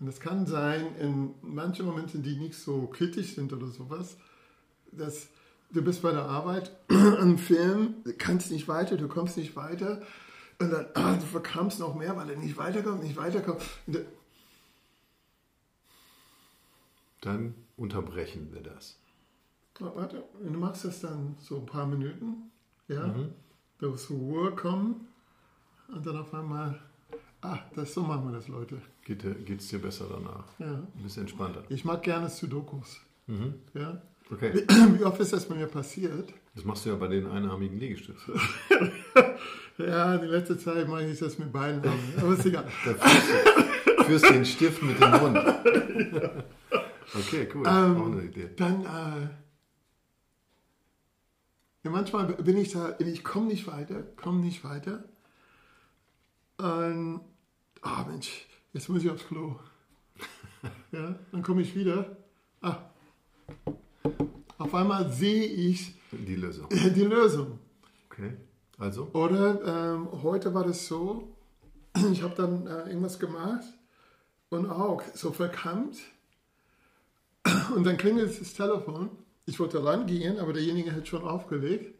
Und 0.00 0.08
es 0.08 0.18
kann 0.18 0.46
sein, 0.46 0.96
in 0.98 1.30
manchen 1.42 1.86
Momenten, 1.86 2.24
die 2.24 2.34
nicht 2.34 2.56
so 2.56 2.88
kritisch 2.88 3.36
sind 3.36 3.52
oder 3.52 3.68
sowas, 3.68 4.16
dass 4.90 5.28
du 5.70 5.82
bist 5.82 6.02
bei 6.02 6.10
der 6.10 6.24
Arbeit 6.24 6.72
am 6.88 7.38
Film, 7.38 7.94
kannst 8.18 8.50
nicht 8.50 8.66
weiter, 8.66 8.96
du 8.96 9.06
kommst 9.06 9.36
nicht 9.36 9.54
weiter 9.54 10.02
und 10.62 10.70
dann 10.70 10.86
ah, 10.94 11.14
du 11.20 11.26
verkrampfst 11.26 11.78
noch 11.80 11.94
mehr, 11.94 12.16
weil 12.16 12.30
er 12.30 12.36
nicht 12.36 12.56
weiterkommt, 12.56 13.02
nicht 13.02 13.16
weiterkommt. 13.16 13.62
Da- 13.86 14.00
dann 17.20 17.54
unterbrechen 17.76 18.48
wir 18.52 18.62
das. 18.62 18.98
Warte, 19.78 20.22
du 20.40 20.58
machst 20.58 20.84
das 20.84 21.00
dann 21.00 21.34
so 21.40 21.58
ein 21.58 21.66
paar 21.66 21.86
Minuten, 21.86 22.50
ja, 22.88 23.12
du 23.78 23.96
zur 23.96 24.16
Ruhe 24.16 24.52
kommen 24.54 25.08
und 25.88 26.06
dann 26.06 26.18
auf 26.18 26.32
einmal, 26.34 26.78
ah, 27.40 27.58
das, 27.74 27.94
so 27.94 28.02
machen 28.02 28.26
wir 28.30 28.32
das, 28.32 28.48
Leute. 28.48 28.80
Geht 29.04 29.24
es 29.24 29.68
dir 29.68 29.80
besser 29.80 30.06
danach? 30.08 30.44
Ja. 30.58 30.74
Ein 30.74 31.02
bisschen 31.02 31.22
entspannter. 31.22 31.64
Ich 31.68 31.84
mag 31.84 32.02
gerne 32.02 32.28
Sudokus. 32.28 33.00
Ja. 33.74 34.00
Okay. 34.30 34.64
Wie 34.98 35.04
oft 35.04 35.18
ist 35.20 35.32
das 35.32 35.48
bei 35.48 35.54
mir 35.56 35.66
passiert? 35.66 36.32
Das 36.54 36.64
machst 36.64 36.84
du 36.84 36.90
ja 36.90 36.96
bei 36.96 37.08
den 37.08 37.26
einarmigen 37.26 37.78
Liegestützen. 37.78 38.34
Ja, 39.78 40.18
die 40.18 40.26
letzte 40.26 40.58
Zeit 40.58 40.86
mache 40.86 41.06
ich 41.06 41.18
das 41.18 41.38
mit 41.38 41.50
beiden 41.50 41.82
Armen, 41.82 42.12
aber 42.18 42.34
ist 42.34 42.44
egal. 42.44 42.70
Da 42.84 42.94
führst 42.94 43.28
du, 43.96 44.04
führst 44.04 44.30
den 44.30 44.44
Stift 44.44 44.82
mit 44.82 45.00
dem 45.00 45.10
Mund. 45.10 45.38
Okay, 47.14 47.48
cool. 47.54 47.66
Ähm, 47.66 47.96
Auch 47.96 48.06
eine 48.06 48.22
Idee. 48.22 48.50
Dann, 48.56 48.82
äh, 48.82 49.28
ja, 51.84 51.90
manchmal 51.90 52.26
bin 52.34 52.58
ich 52.58 52.72
da, 52.72 52.96
ich 52.98 53.24
komme 53.24 53.46
nicht 53.46 53.66
weiter, 53.66 54.02
komme 54.16 54.40
nicht 54.40 54.62
weiter. 54.62 55.04
Und, 56.58 57.22
ah 57.80 58.04
Mensch, 58.08 58.46
jetzt 58.74 58.88
muss 58.90 59.02
ich 59.02 59.10
aufs 59.10 59.26
Klo. 59.26 59.56
Ja, 60.92 61.18
dann 61.32 61.42
komme 61.42 61.62
ich 61.62 61.74
wieder. 61.74 62.16
Ah, 62.60 62.76
auf 64.58 64.74
einmal 64.74 65.10
sehe 65.10 65.44
ich 65.44 65.94
Die 66.12 66.36
Lösung. 66.36 66.68
die 66.70 67.04
Lösung. 67.04 67.58
Okay. 68.10 68.32
Also? 68.78 69.08
Oder 69.12 69.94
ähm, 69.94 70.22
heute 70.22 70.52
war 70.54 70.64
das 70.64 70.86
so, 70.86 71.34
ich 72.12 72.22
habe 72.22 72.34
dann 72.36 72.66
äh, 72.66 72.88
irgendwas 72.88 73.18
gemacht 73.18 73.64
und 74.50 74.68
auch 74.70 75.02
so 75.14 75.32
verkannt. 75.32 75.98
Und 77.74 77.84
dann 77.84 77.96
klingelt 77.96 78.40
das 78.40 78.54
Telefon. 78.54 79.10
Ich 79.46 79.58
wollte 79.58 79.84
rangehen, 79.84 80.38
aber 80.38 80.52
derjenige 80.52 80.94
hat 80.94 81.08
schon 81.08 81.22
aufgelegt. 81.22 81.92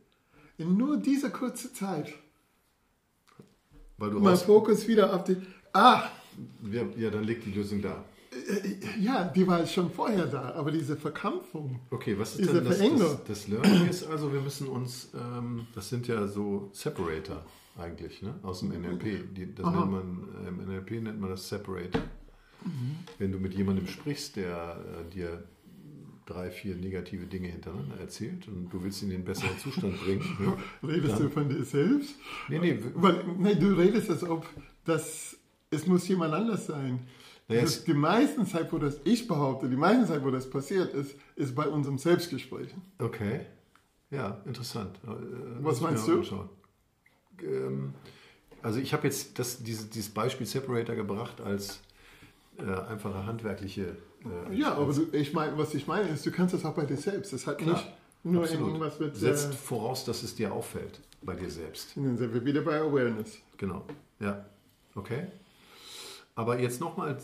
In 0.57 0.77
nur 0.77 0.99
dieser 0.99 1.31
kurze 1.31 1.73
Zeit. 1.73 2.15
Weil 3.99 4.11
du 4.11 4.21
Mein 4.21 4.37
Fokus 4.37 4.87
wieder 4.87 5.13
auf 5.13 5.25
die. 5.25 5.37
Ah, 5.73 6.05
ja, 6.71 6.83
ja, 6.97 7.11
dann 7.11 7.25
liegt 7.25 7.45
die 7.45 7.53
Lösung 7.53 7.83
da. 7.83 8.05
Ja, 9.01 9.25
die 9.25 9.47
war 9.47 9.67
schon 9.67 9.91
vorher 9.91 10.27
da, 10.27 10.53
aber 10.55 10.71
diese 10.71 10.97
Verkrampfung. 10.97 11.81
Okay, 11.91 12.19
was 12.19 12.31
ist 12.33 12.41
Diese 12.41 12.55
denn 12.55 12.65
das, 12.65 12.77
Verengung. 12.77 12.99
das, 13.01 13.25
das 13.25 13.49
Learning 13.49 13.89
ist 13.89 14.05
also, 14.05 14.33
wir 14.33 14.41
müssen 14.41 14.69
uns, 14.69 15.11
ähm, 15.15 15.67
das 15.75 15.89
sind 15.89 16.07
ja 16.09 16.27
so 16.27 16.71
Separator 16.73 17.45
eigentlich, 17.79 18.23
ne? 18.23 18.35
aus 18.43 18.61
dem 18.61 18.71
NLP. 18.71 19.35
Die, 19.35 19.55
das 19.55 19.67
nennt 19.67 19.91
man, 19.91 20.29
äh, 20.45 20.49
im 20.49 20.57
NLP 20.59 21.03
nennt 21.03 21.21
man 21.21 21.31
das 21.31 21.49
Separator. 21.49 22.03
Wenn 23.19 23.33
du 23.33 23.39
mit 23.39 23.55
jemandem 23.55 23.87
sprichst, 23.87 24.37
der 24.37 24.77
äh, 25.01 25.11
dir 25.13 25.45
drei, 26.27 26.51
vier 26.51 26.77
negative 26.77 27.27
Dinge 27.27 27.49
hintereinander 27.49 27.99
erzählt 27.99 28.47
und 28.49 28.71
du 28.71 28.83
willst 28.83 29.03
ihn 29.03 29.11
in 29.11 29.19
den 29.19 29.25
besseren 29.25 29.59
Zustand 29.59 30.01
bringen. 30.01 30.25
Ne? 30.39 30.57
Redest 30.89 31.19
du 31.21 31.29
von 31.29 31.49
dir 31.49 31.65
selbst? 31.65 32.15
Nee, 32.49 32.59
nee, 32.59 32.79
Weil, 32.95 33.25
nee, 33.39 33.55
du 33.55 33.73
redest, 33.77 34.11
als 34.11 34.23
ob 34.23 34.47
das, 34.85 35.37
es 35.71 35.87
muss 35.87 36.07
jemand 36.09 36.35
anders 36.35 36.67
sein. 36.67 37.01
Naja, 37.53 37.63
das 37.63 37.71
es- 37.71 37.77
ist 37.79 37.87
die 37.89 37.95
meisten 37.95 38.47
Zeit, 38.47 38.73
wo 38.73 38.79
das 38.79 39.01
ich 39.05 39.27
behaupte, 39.29 39.69
die 39.69 39.77
meisten 39.77 40.07
Zeit, 40.07 40.25
wo 40.25 40.31
das 40.31 40.49
passiert 40.49 40.93
ist, 40.95 41.15
ist 41.37 41.55
bei 41.55 41.67
unserem 41.67 41.99
Selbstgespräch. 41.99 42.69
Okay. 42.99 43.47
Ja, 44.11 44.41
interessant. 44.45 44.99
Äh, 45.05 45.09
Was 45.65 45.81
meinst 45.81 46.07
du? 46.07 46.23
Ähm, 47.43 47.95
also 48.63 48.79
ich 48.79 48.93
habe 48.93 49.07
jetzt 49.07 49.39
das, 49.39 49.63
dieses, 49.63 49.89
dieses 49.91 50.11
Beispiel 50.11 50.47
Separator 50.47 50.95
gebracht 50.95 51.41
als 51.41 51.81
äh, 52.59 52.63
einfache 52.63 53.27
handwerkliche. 53.27 53.97
Äh, 54.51 54.55
Ja, 54.55 54.75
aber 54.75 54.93
du, 54.93 55.07
ich 55.13 55.33
meine, 55.33 55.57
was 55.59 55.75
ich 55.75 55.87
meine 55.87 56.09
ist, 56.09 56.25
du 56.27 56.31
kannst 56.31 56.55
das 56.55 56.65
auch 56.65 56.75
bei 56.75 56.85
dir 56.85 56.97
selbst. 56.97 57.33
Das 57.33 57.47
hat 57.47 57.59
Klar, 57.59 57.75
nicht 57.75 57.89
nur 58.25 58.43
absolut. 58.45 58.67
irgendwas 58.69 59.01
mit. 59.01 59.17
Setzt 59.17 59.51
Äh, 59.51 59.57
voraus, 59.57 60.05
dass 60.05 60.23
es 60.23 60.35
dir 60.35 60.53
auffällt 60.53 61.01
bei 61.23 61.35
dir 61.35 61.51
selbst. 61.51 61.97
dann 61.97 62.17
sind 62.17 62.33
wir 62.35 62.45
wieder 62.45 62.61
bei 62.63 62.79
Awareness. 62.81 63.39
Genau. 63.57 63.85
Ja. 64.21 64.45
Okay. 64.95 65.27
Aber 66.35 66.59
jetzt 66.59 66.81
nochmal, 66.81 67.19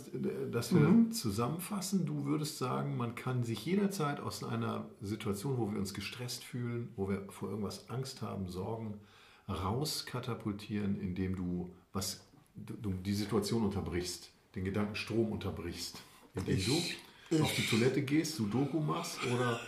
dass 0.52 0.74
wir 0.74 0.80
Mhm. 0.82 1.12
zusammenfassen. 1.12 2.04
Du 2.04 2.26
würdest 2.26 2.58
sagen, 2.58 2.96
man 2.98 3.14
kann 3.14 3.42
sich 3.42 3.64
jederzeit 3.64 4.20
aus 4.20 4.44
einer 4.44 4.84
Situation, 5.00 5.56
wo 5.56 5.70
wir 5.72 5.78
uns 5.78 5.94
gestresst 5.94 6.44
fühlen, 6.44 6.90
wo 6.94 7.08
wir 7.08 7.22
vor 7.30 7.48
irgendwas 7.48 7.88
Angst 7.88 8.20
haben, 8.20 8.48
Sorgen, 8.48 9.00
rauskatapultieren, 9.48 11.00
indem 11.00 11.36
du, 11.36 11.70
was, 11.92 12.20
du, 12.54 12.74
du 12.74 12.90
die 12.92 13.14
Situation 13.14 13.64
unterbrichst, 13.64 14.30
den 14.54 14.64
Gedankenstrom 14.64 15.32
unterbrichst. 15.32 16.02
Indem 16.34 16.56
Ich- 16.58 16.98
du 17.30 17.42
auf 17.42 17.54
die 17.54 17.62
Toilette 17.66 18.02
gehst, 18.02 18.36
Sudoku 18.36 18.80
machst 18.80 19.18
oder 19.32 19.58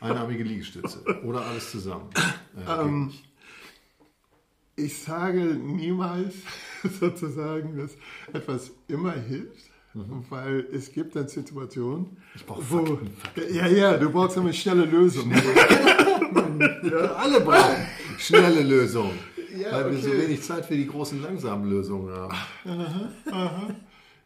einarmige 0.00 0.42
Liegestütze. 0.44 1.02
Oder 1.24 1.42
alles 1.46 1.70
zusammen. 1.70 2.10
Äh, 2.56 2.82
Ähm. 2.82 3.12
Ich 4.76 5.02
sage 5.02 5.40
niemals 5.40 6.34
sozusagen, 7.00 7.76
dass 7.76 7.92
etwas 8.32 8.70
immer 8.88 9.12
hilft, 9.12 9.70
weil 9.94 10.66
es 10.72 10.92
gibt 10.92 11.14
dann 11.14 11.28
Situationen, 11.28 12.16
Mhm. 12.32 12.36
Ich 12.36 12.46
brauche 12.46 12.70
wo. 12.70 12.86
Fakten, 12.86 13.10
Fakten. 13.16 13.54
Ja, 13.54 13.66
ja, 13.66 13.96
du 13.96 14.10
brauchst 14.10 14.38
eine 14.38 14.52
schnelle 14.52 14.84
Lösung. 14.84 15.32
Alle 17.16 17.40
brauchen 17.40 17.86
schnelle 18.18 18.62
Lösungen. 18.62 19.18
Ja, 19.56 19.72
weil 19.72 19.92
wir 19.92 19.98
so 19.98 20.08
okay. 20.08 20.22
wenig 20.22 20.42
Zeit 20.42 20.64
für 20.64 20.76
die 20.76 20.86
großen 20.86 21.22
langsamen 21.22 21.68
Lösungen 21.68 22.10
haben. 22.14 22.34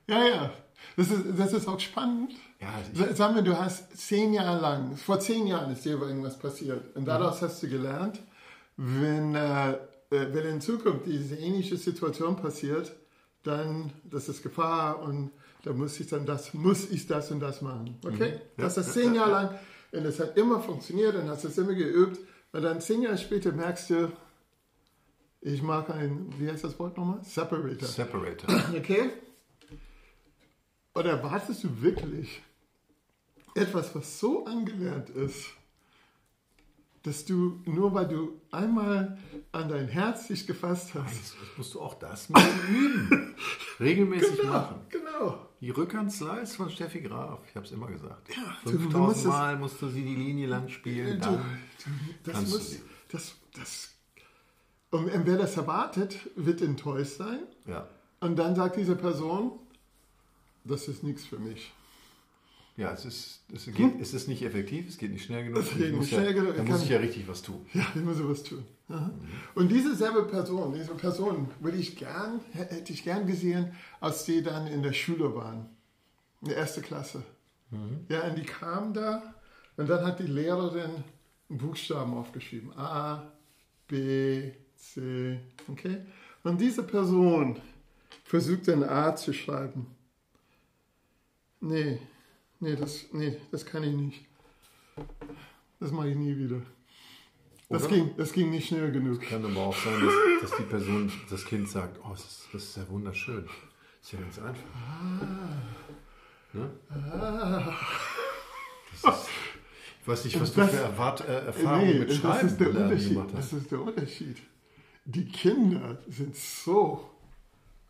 Ja, 0.07 0.25
ja. 0.25 0.51
Das 0.97 1.11
ist, 1.11 1.25
das 1.37 1.53
ist 1.53 1.67
auch 1.69 1.81
spannend. 1.81 2.33
Ja, 2.61 2.69
Sag 3.15 3.35
mir, 3.35 3.43
du 3.43 3.59
hast 3.59 3.97
zehn 3.97 4.33
Jahre 4.33 4.61
lang, 4.61 4.97
vor 4.97 5.19
zehn 5.19 5.47
Jahren 5.47 5.73
ist 5.73 5.85
dir 5.85 6.01
irgendwas 6.01 6.39
passiert. 6.39 6.95
Und 6.97 7.07
daraus 7.07 7.43
hast 7.43 7.63
du 7.63 7.69
gelernt, 7.69 8.21
wenn, 8.77 9.35
äh, 9.35 9.77
wenn 10.11 10.47
in 10.47 10.61
Zukunft 10.61 11.07
diese 11.07 11.37
ähnliche 11.37 11.77
Situation 11.77 12.37
passiert, 12.37 12.95
dann, 13.43 13.93
das 14.05 14.29
ist 14.29 14.43
Gefahr 14.43 15.01
und 15.01 15.31
da 15.63 15.73
muss 15.73 15.99
ich 16.01 16.09
dann 16.09 16.27
das, 16.27 16.55
muss 16.55 16.91
ich 16.91 17.07
das 17.07 17.31
und 17.31 17.41
das 17.41 17.63
machen. 17.63 17.99
Okay? 18.05 18.41
Das 18.57 18.77
ist 18.77 18.93
zehn 18.93 19.15
Jahre 19.15 19.31
lang 19.31 19.59
und 19.93 20.05
es 20.05 20.21
hat 20.21 20.37
immer 20.37 20.61
funktioniert 20.61 21.15
und 21.15 21.29
hast 21.29 21.45
es 21.45 21.59
immer 21.59 21.75
geübt. 21.75 22.19
Und 22.53 22.63
dann 22.63 22.81
zehn 22.81 23.03
Jahre 23.03 23.19
später 23.19 23.53
merkst 23.53 23.91
du, 23.91 24.13
ich 25.41 25.63
mag 25.63 25.91
ein, 25.91 26.33
wie 26.39 26.51
heißt 26.51 26.65
das 26.65 26.79
Wort 26.79 26.97
nochmal? 26.97 27.23
Separator. 27.23 27.89
Separator. 27.89 28.49
Okay? 28.77 29.11
Oder 30.95 31.11
erwartest 31.11 31.63
du 31.63 31.83
wirklich 31.83 32.43
etwas, 33.55 33.95
was 33.95 34.19
so 34.19 34.47
angelernt 34.47 35.11
ist, 35.11 35.47
dass 37.07 37.25
du, 37.25 37.61
nur 37.65 37.95
weil 37.95 38.09
du 38.09 38.41
einmal 38.51 39.17
an 39.53 39.69
dein 39.69 39.89
Herz 39.89 40.27
dich 40.29 40.47
gefasst 40.47 40.93
hast, 40.95 41.15
Das 41.15 41.35
musst 41.57 41.75
du 41.75 41.81
auch 41.81 41.95
das 41.95 42.29
mal 42.29 42.43
üben. 42.69 43.35
Regelmäßig 43.81 44.43
machen. 44.45 44.81
genau, 44.89 45.39
Die 45.61 45.71
Rückhandslice 45.71 46.57
von 46.57 46.69
Steffi 46.71 47.01
Graf. 47.01 47.39
Ich 47.49 47.55
habe 47.57 47.65
es 47.65 47.73
immer 47.73 47.87
gesagt. 47.87 48.29
Ja, 48.29 48.57
du- 48.65 48.73
du 48.73 48.79
5000 48.79 49.07
musst 49.09 49.27
Mal 49.27 49.57
musst 49.59 49.81
du 49.83 49.89
sie 49.89 50.03
die 50.05 50.17
Linie 50.17 50.49
lang 50.49 50.69
spielen. 50.69 51.21
du, 51.21 51.27
Dann 51.27 51.41
du, 52.25 52.31
das 52.33 52.51
muss, 52.51 52.77
das, 53.11 53.35
das, 53.55 53.91
und 54.91 55.11
wer 55.27 55.37
das 55.39 55.57
erwartet, 55.57 56.19
wird 56.37 56.61
enttäuscht 56.63 57.19
sein. 57.19 57.41
Ja. 57.67 57.87
Und 58.21 58.37
dann 58.37 58.55
sagt 58.57 58.77
diese 58.77 58.97
Person, 58.97 59.53
das 60.65 60.89
ist 60.89 61.03
nichts 61.05 61.25
für 61.25 61.39
mich. 61.39 61.73
Ja, 62.77 62.93
es 62.93 63.07
ist, 63.07 63.41
es, 63.55 63.65
geht, 63.67 64.01
es 64.01 64.13
ist 64.13 64.29
nicht 64.29 64.43
effektiv, 64.43 64.87
es 64.89 64.99
geht 64.99 65.11
nicht 65.11 65.25
schnell 65.25 65.45
genug. 65.45 65.63
Es 65.63 65.71
geht 65.71 65.79
ich 65.79 65.85
nicht 65.87 65.97
muss 65.97 66.09
schnell 66.09 66.27
ja, 66.27 66.33
genug, 66.33 66.57
Da 66.57 66.63
ich 66.63 66.69
muss 66.69 66.83
ich 66.83 66.91
ja 66.91 66.99
richtig 66.99 67.27
was 67.27 67.41
tun. 67.41 67.65
Ja, 67.73 67.87
ich 67.95 68.03
muss 68.03 68.19
sowas 68.19 68.43
tun. 68.43 68.65
Aha. 68.89 69.11
Und 69.55 69.73
diese 69.73 69.97
selbe 69.97 70.25
Person, 70.25 70.75
diese 70.75 70.95
Person 70.95 71.49
würde 71.61 71.79
ich 71.79 71.97
gern, 71.97 72.41
hätte 72.53 72.93
ich 72.93 73.03
gern 73.03 73.27
gesehen, 73.27 73.73
als 74.01 74.25
die 74.25 74.43
dann 74.43 74.67
in 74.67 74.83
der 74.83 74.93
Schule 74.93 75.35
waren. 75.35 75.71
In 76.43 76.49
der 76.49 76.59
ersten 76.59 76.83
Klasse. 76.83 77.23
Ja, 78.09 78.29
und 78.29 78.39
die 78.39 78.45
kamen 78.45 78.95
da 78.95 79.35
und 79.77 79.89
dann 79.89 80.05
hat 80.05 80.21
die 80.21 80.27
Lehrerin 80.27 81.03
Buchstaben 81.49 82.15
aufgeschrieben. 82.15 82.77
A, 82.77 83.33
B, 83.89 84.53
C, 84.77 85.41
okay? 85.69 85.99
Und 86.43 86.61
diese 86.61 86.83
Person 86.83 87.59
versucht 88.25 88.69
ein 88.69 88.85
A 88.85 89.17
zu 89.17 89.33
schreiben. 89.33 89.87
Nee, 91.61 92.01
nee, 92.61 92.77
das, 92.77 93.07
nee, 93.13 93.37
das 93.51 93.65
kann 93.67 93.83
ich 93.85 93.95
nicht. 93.95 94.25
Das 95.81 95.91
mache 95.93 96.11
ich 96.11 96.17
nie 96.17 96.37
wieder. 96.37 96.61
Das 97.69 97.89
ging, 97.89 98.11
das 98.17 98.33
ging 98.33 98.51
nicht 98.51 98.69
schnell 98.69 98.93
genug. 98.93 99.21
Kann 99.23 99.45
aber 99.45 99.61
auch 99.67 99.77
sein, 99.77 100.01
dass, 100.41 100.51
dass 100.51 100.59
die 100.59 100.63
Person, 100.65 101.11
das 101.29 101.45
Kind 101.45 101.69
sagt, 101.69 101.99
oh, 102.05 102.11
das 102.11 102.21
ist, 102.25 102.49
das 102.53 102.63
ist 102.63 102.77
ja 102.77 102.89
wunderschön. 102.89 103.45
Das 103.45 104.07
ist 104.07 104.13
ja 104.13 104.21
ganz 104.21 104.39
einfach. 104.39 104.63
Ne? 106.53 106.71
Das 109.03 109.19
ist, 109.21 109.29
ich 110.01 110.09
weiß 110.09 110.25
nicht, 110.25 110.41
was 110.41 110.55
du 110.55 110.61
Das- 110.61 110.71
für 110.71 110.77
Erwart 110.77 111.21
äh, 111.29 111.47
Erfahrungen 111.47 111.89
Nee, 111.89 111.99
mit 111.99 112.11
das 112.11 112.17
Schreiben 112.19 112.47
ist 112.49 112.61
der 112.61 112.69
Unterschied. 112.71 113.19
Das 113.35 113.53
ist 113.53 113.71
der 113.73 113.81
Unterschied. 113.81 114.37
Die 115.05 115.25
Kinder 115.27 115.99
sind 116.09 116.37
so 116.37 117.11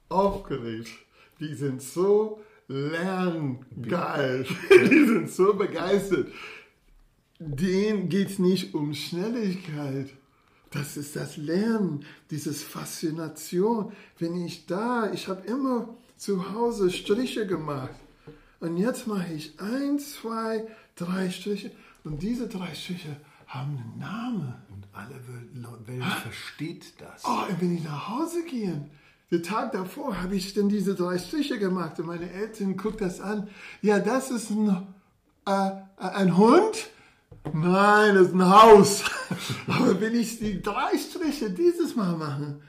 aufgeregt, 0.08 0.88
die 1.40 1.54
sind 1.54 1.82
so 1.82 2.40
lerngeil. 2.68 4.46
Die 4.70 5.06
sind 5.06 5.30
so 5.30 5.54
begeistert. 5.54 6.28
Denen 7.38 8.08
geht 8.08 8.30
es 8.30 8.38
nicht 8.38 8.74
um 8.74 8.94
Schnelligkeit. 8.94 10.10
Das 10.70 10.96
ist 10.96 11.16
das 11.16 11.36
Lernen, 11.36 12.04
diese 12.30 12.52
Faszination. 12.52 13.92
Wenn 14.18 14.44
ich 14.44 14.66
da, 14.66 15.12
ich 15.12 15.28
habe 15.28 15.46
immer 15.46 15.96
zu 16.16 16.52
Hause 16.52 16.90
Striche 16.90 17.46
gemacht. 17.46 17.94
Und 18.60 18.76
jetzt 18.78 19.06
mache 19.06 19.32
ich 19.34 19.60
eins, 19.60 20.14
zwei, 20.14 20.66
drei 20.94 21.30
Striche. 21.30 21.70
Und 22.04 22.22
diese 22.22 22.48
drei 22.48 22.74
Striche 22.74 23.16
haben 23.46 23.78
einen 23.78 23.98
Namen. 23.98 24.54
Und 24.70 24.86
alle 24.92 25.14
Welt, 25.28 25.86
Welt 25.86 26.12
versteht 26.22 27.00
das. 27.00 27.22
Oh, 27.24 27.50
und 27.50 27.60
wenn 27.60 27.76
ich 27.76 27.84
nach 27.84 28.08
Hause 28.08 28.44
gehe, 28.44 28.88
den 29.30 29.42
Tag 29.42 29.72
davor 29.72 30.22
habe 30.22 30.36
ich 30.36 30.54
dann 30.54 30.68
diese 30.68 30.94
drei 30.94 31.18
Striche 31.18 31.58
gemacht 31.58 31.98
und 31.98 32.06
meine 32.06 32.30
Eltern 32.30 32.76
gucken 32.76 32.98
das 33.00 33.20
an. 33.20 33.48
Ja, 33.82 33.98
das 33.98 34.30
ist 34.30 34.50
ein, 34.50 34.86
äh, 35.46 35.70
ein 35.96 36.36
Hund? 36.36 36.90
Nein, 37.52 38.14
das 38.14 38.28
ist 38.28 38.34
ein 38.34 38.48
Haus. 38.48 39.04
Aber 39.66 40.00
wenn 40.00 40.14
ich 40.14 40.38
die 40.38 40.62
drei 40.62 40.96
Striche 40.96 41.50
dieses 41.50 41.96
Mal 41.96 42.16
mache, 42.16 42.60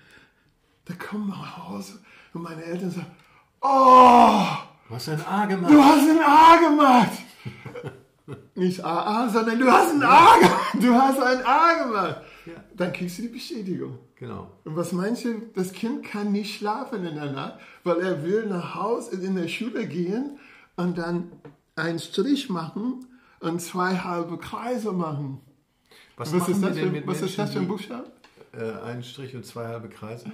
da 0.85 0.93
kommen 0.95 1.27
wir 1.27 1.35
nach 1.35 1.69
Hause 1.69 1.99
und 2.33 2.41
meine 2.43 2.63
Eltern 2.63 2.91
sagen, 2.91 3.11
oh, 3.61 4.67
Du 4.89 4.95
hast 4.95 5.09
ein 5.09 5.25
A 5.25 5.45
gemacht. 5.45 5.71
du 5.71 5.83
hast 5.83 6.09
ein 6.09 6.19
A 6.23 6.55
gemacht. 6.57 7.11
Nicht 8.55 8.83
AA, 8.83 9.29
sondern 9.29 9.59
du 9.59 9.71
hast 9.71 9.93
ein 9.93 10.03
A 10.03 10.37
gemacht. 10.37 10.73
Du 10.75 10.93
hast 10.93 11.19
ein 11.19 11.45
A 11.45 11.83
gemacht. 11.83 12.21
Dann 12.75 12.93
kriegst 12.93 13.17
du 13.17 13.23
die 13.23 13.27
Bestätigung. 13.29 13.97
Genau. 14.15 14.51
Und 14.63 14.75
was 14.75 14.91
meinst 14.91 15.25
du, 15.25 15.41
das 15.55 15.71
Kind 15.73 16.03
kann 16.03 16.31
nicht 16.31 16.55
schlafen 16.57 17.05
in 17.05 17.15
der 17.15 17.31
Nacht, 17.31 17.59
weil 17.83 17.99
er 18.01 18.23
will 18.23 18.45
nach 18.47 18.75
Hause 18.75 19.15
in 19.21 19.35
der 19.35 19.47
Schule 19.47 19.87
gehen 19.87 20.37
und 20.75 20.97
dann 20.97 21.31
einen 21.75 21.99
Strich 21.99 22.49
machen 22.49 23.05
und 23.39 23.61
zwei 23.61 23.95
halbe 23.97 24.37
Kreise 24.37 24.91
machen. 24.91 25.41
Was, 26.15 26.33
Was 26.33 26.49
ist 26.49 26.63
das 26.63 26.73
denn 26.75 26.85
für, 26.85 26.91
mit 26.91 27.05
was 27.07 27.21
ist 27.21 27.37
das 27.37 27.51
für 27.51 27.59
ein 27.59 27.67
Menschen, 27.67 27.87
Buchstabe? 27.87 28.11
äh, 28.53 28.71
Ein 28.81 29.03
Strich 29.03 29.35
und 29.35 29.45
zwei 29.45 29.67
halbe 29.67 29.89
Kreise? 29.89 30.31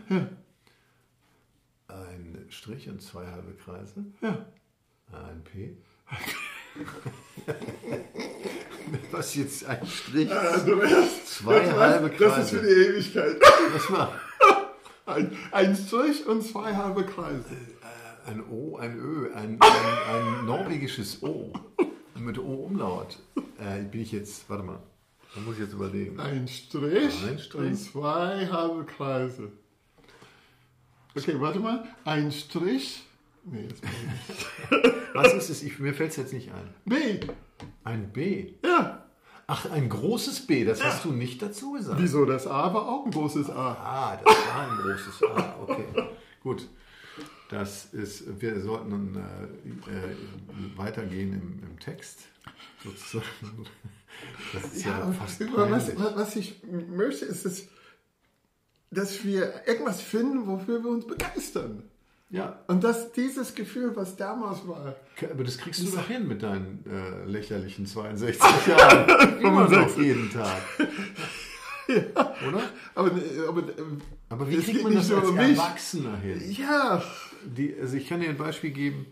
Ein 1.87 2.45
Strich 2.49 2.89
und 2.89 3.01
zwei 3.01 3.25
halbe 3.27 3.53
Kreise? 3.55 4.05
Ja. 4.21 4.45
Ein 5.11 5.43
P. 5.43 5.75
Was 9.11 9.35
jetzt 9.35 9.65
ein 9.65 9.85
Strich? 9.85 10.29
Zwei 11.25 11.71
halbe 11.71 12.09
Das 12.09 12.37
ist 12.39 12.49
für 12.51 12.59
Kreise. 12.59 12.61
die 12.61 12.89
Ewigkeit. 12.89 13.37
Was 13.73 13.91
war? 13.91 14.13
Ein, 15.05 15.35
ein 15.51 15.75
Strich 15.75 16.25
und 16.27 16.41
zwei 16.43 16.73
halbe 16.75 17.03
Kreise. 17.05 17.57
Ein 18.25 18.41
O, 18.49 18.77
ein 18.77 18.97
Ö, 18.97 19.33
ein, 19.33 19.57
ein, 19.59 19.61
ein 20.39 20.45
norwegisches 20.45 21.21
O. 21.21 21.51
Mit 22.15 22.39
O-Umlaut. 22.39 23.19
Äh, 23.59 23.81
bin 23.83 23.99
ich 24.01 24.13
jetzt, 24.13 24.49
warte 24.49 24.63
mal, 24.63 24.79
da 25.35 25.41
muss 25.41 25.55
ich 25.55 25.61
jetzt 25.63 25.73
überlegen. 25.73 26.17
Ein 26.21 26.47
Strich, 26.47 27.21
Ein 27.27 27.37
Strich. 27.37 27.71
und 27.71 27.75
zwei 27.75 28.47
halbe 28.47 28.85
Kreise. 28.85 29.51
Okay, 31.17 31.35
warte 31.37 31.59
mal. 31.59 31.83
Ein 32.05 32.31
Strich. 32.31 33.03
Nee, 33.45 33.67
das 33.67 33.81
kann 33.81 33.91
ich 33.91 34.71
nicht. 34.71 34.95
Was 35.13 35.33
ist 35.33 35.49
es? 35.49 35.63
Ich, 35.63 35.79
mir 35.79 35.93
fällt 35.93 36.11
es 36.11 36.17
jetzt 36.17 36.33
nicht 36.33 36.51
ein. 36.51 36.73
B. 36.85 37.19
Ein 37.83 38.11
B. 38.11 38.53
Ja. 38.63 39.05
Ach, 39.45 39.69
ein 39.69 39.89
großes 39.89 40.47
B, 40.47 40.63
das 40.63 40.81
hast 40.83 41.03
du 41.03 41.11
nicht 41.11 41.41
dazu 41.41 41.73
gesagt. 41.73 42.01
Wieso? 42.01 42.25
Das 42.25 42.47
A 42.47 42.73
war 42.73 42.87
auch 42.87 43.05
ein 43.05 43.11
großes 43.11 43.49
A. 43.49 43.73
Ah, 43.73 44.21
das 44.23 44.35
war 44.35 44.71
ein 44.71 44.77
großes 44.77 45.23
A. 45.23 45.55
Okay, 45.61 45.85
gut. 46.41 46.69
Das 47.49 47.93
ist, 47.93 48.41
wir 48.41 48.61
sollten 48.61 49.15
äh, 49.15 49.19
äh, 49.91 50.77
weitergehen 50.77 51.33
im, 51.33 51.69
im 51.69 51.79
Text. 51.79 52.21
Sozusagen. 52.83 53.25
Das 54.53 54.63
ist 54.73 54.85
ja, 54.85 54.99
Ja, 54.99 55.11
fast 55.11 55.41
was, 55.41 55.97
was 55.97 56.15
was 56.15 56.35
ich 56.35 56.61
möchte, 56.63 57.25
ist, 57.25 57.45
dass, 57.45 57.67
dass 58.91 59.23
wir 59.25 59.67
irgendwas 59.67 60.01
finden, 60.01 60.47
wofür 60.47 60.83
wir 60.83 60.89
uns 60.89 61.05
begeistern. 61.05 61.83
Ja, 62.29 62.63
Und 62.67 62.83
dass 62.83 63.11
dieses 63.11 63.53
Gefühl, 63.53 63.95
was 63.95 64.15
damals 64.15 64.67
war, 64.67 64.95
aber 65.31 65.43
das 65.43 65.57
kriegst 65.59 65.81
du 65.87 65.91
doch 65.91 66.07
hin 66.07 66.27
mit 66.27 66.41
deinen 66.41 66.83
äh, 66.89 67.25
lächerlichen 67.25 67.85
62 67.85 68.41
Jahren. 68.67 69.39
Immer 69.39 69.69
noch 69.69 69.97
jeden 69.99 70.31
Tag. 70.31 70.61
Oder? 71.87 72.63
aber, 72.95 73.11
aber 73.49 73.63
Aber 74.29 74.49
wie 74.49 74.57
kriegt 74.57 74.83
man 74.83 74.95
das 74.95 75.11
als. 75.11 75.29
Erwachsener 75.29 76.17
hin? 76.17 76.41
ja, 76.51 77.03
Die, 77.45 77.75
also 77.79 77.97
ich 77.97 78.07
kann 78.07 78.19
dir 78.21 78.29
ein 78.29 78.37
Beispiel 78.37 78.71
geben. 78.71 79.05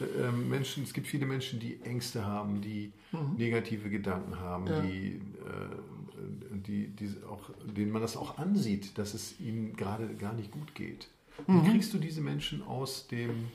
äh, 0.00 0.30
Menschen, 0.30 0.84
es 0.84 0.92
gibt 0.92 1.06
viele 1.06 1.26
Menschen, 1.26 1.58
die 1.60 1.80
Ängste 1.82 2.24
haben, 2.24 2.60
die 2.60 2.92
negative 3.36 3.88
Gedanken 3.90 4.38
haben, 4.38 4.64
Mhm. 4.64 4.70
Ja. 4.70 4.80
die, 4.82 5.06
äh, 5.16 6.56
die, 6.66 6.86
die 6.88 7.10
auch, 7.28 7.50
denen 7.64 7.90
man 7.90 8.02
das 8.02 8.16
auch 8.16 8.38
ansieht, 8.38 8.96
dass 8.98 9.14
es 9.14 9.40
ihnen 9.40 9.74
gerade 9.76 10.14
gar 10.14 10.34
nicht 10.34 10.50
gut 10.52 10.74
geht. 10.74 11.08
Wie 11.46 11.52
Mhm. 11.52 11.64
kriegst 11.70 11.92
du 11.92 11.98
diese 11.98 12.20
Menschen 12.20 12.62
aus 12.62 13.06
dem, 13.08 13.48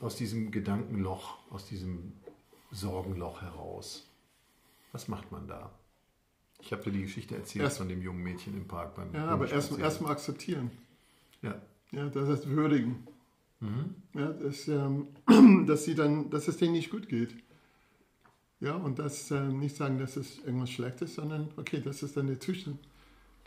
aus 0.00 0.16
diesem 0.16 0.50
Gedankenloch, 0.50 1.38
aus 1.50 1.66
diesem 1.66 2.12
Sorgenloch 2.70 3.42
heraus? 3.42 4.06
Was 4.92 5.08
macht 5.08 5.32
man 5.32 5.48
da? 5.48 5.70
Ich 6.60 6.72
habe 6.72 6.82
dir 6.84 6.92
die 6.92 7.02
Geschichte 7.02 7.36
erzählt 7.36 7.64
Erst- 7.64 7.78
von 7.78 7.88
dem 7.88 8.00
jungen 8.00 8.22
Mädchen 8.22 8.56
im 8.56 8.66
Park 8.68 8.94
beim 8.94 9.12
ja 9.12 9.26
aber 9.26 9.50
erst 9.50 9.76
erstmal 9.78 10.12
akzeptieren. 10.12 10.70
Ja, 11.42 11.60
Ja, 11.92 12.08
das 12.08 12.28
heißt 12.28 12.48
würdigen. 12.48 13.06
Mhm. 13.60 13.94
Ja, 14.14 14.32
dass, 14.32 14.66
ähm, 14.68 15.08
dass, 15.66 15.84
sie 15.84 15.94
dann, 15.94 16.30
dass 16.30 16.48
es 16.48 16.56
denen 16.56 16.72
nicht 16.72 16.90
gut 16.90 17.08
geht. 17.08 17.34
Ja, 18.60 18.76
und 18.76 18.98
das 18.98 19.30
ähm, 19.30 19.58
nicht 19.58 19.76
sagen, 19.76 19.98
dass 19.98 20.16
es 20.16 20.38
irgendwas 20.38 20.70
Schlechtes, 20.70 21.14
sondern 21.16 21.50
okay, 21.56 21.80
das 21.84 22.02
ist 22.02 22.16
dann 22.16 22.28
der 22.28 22.40
Zustand, 22.40 22.78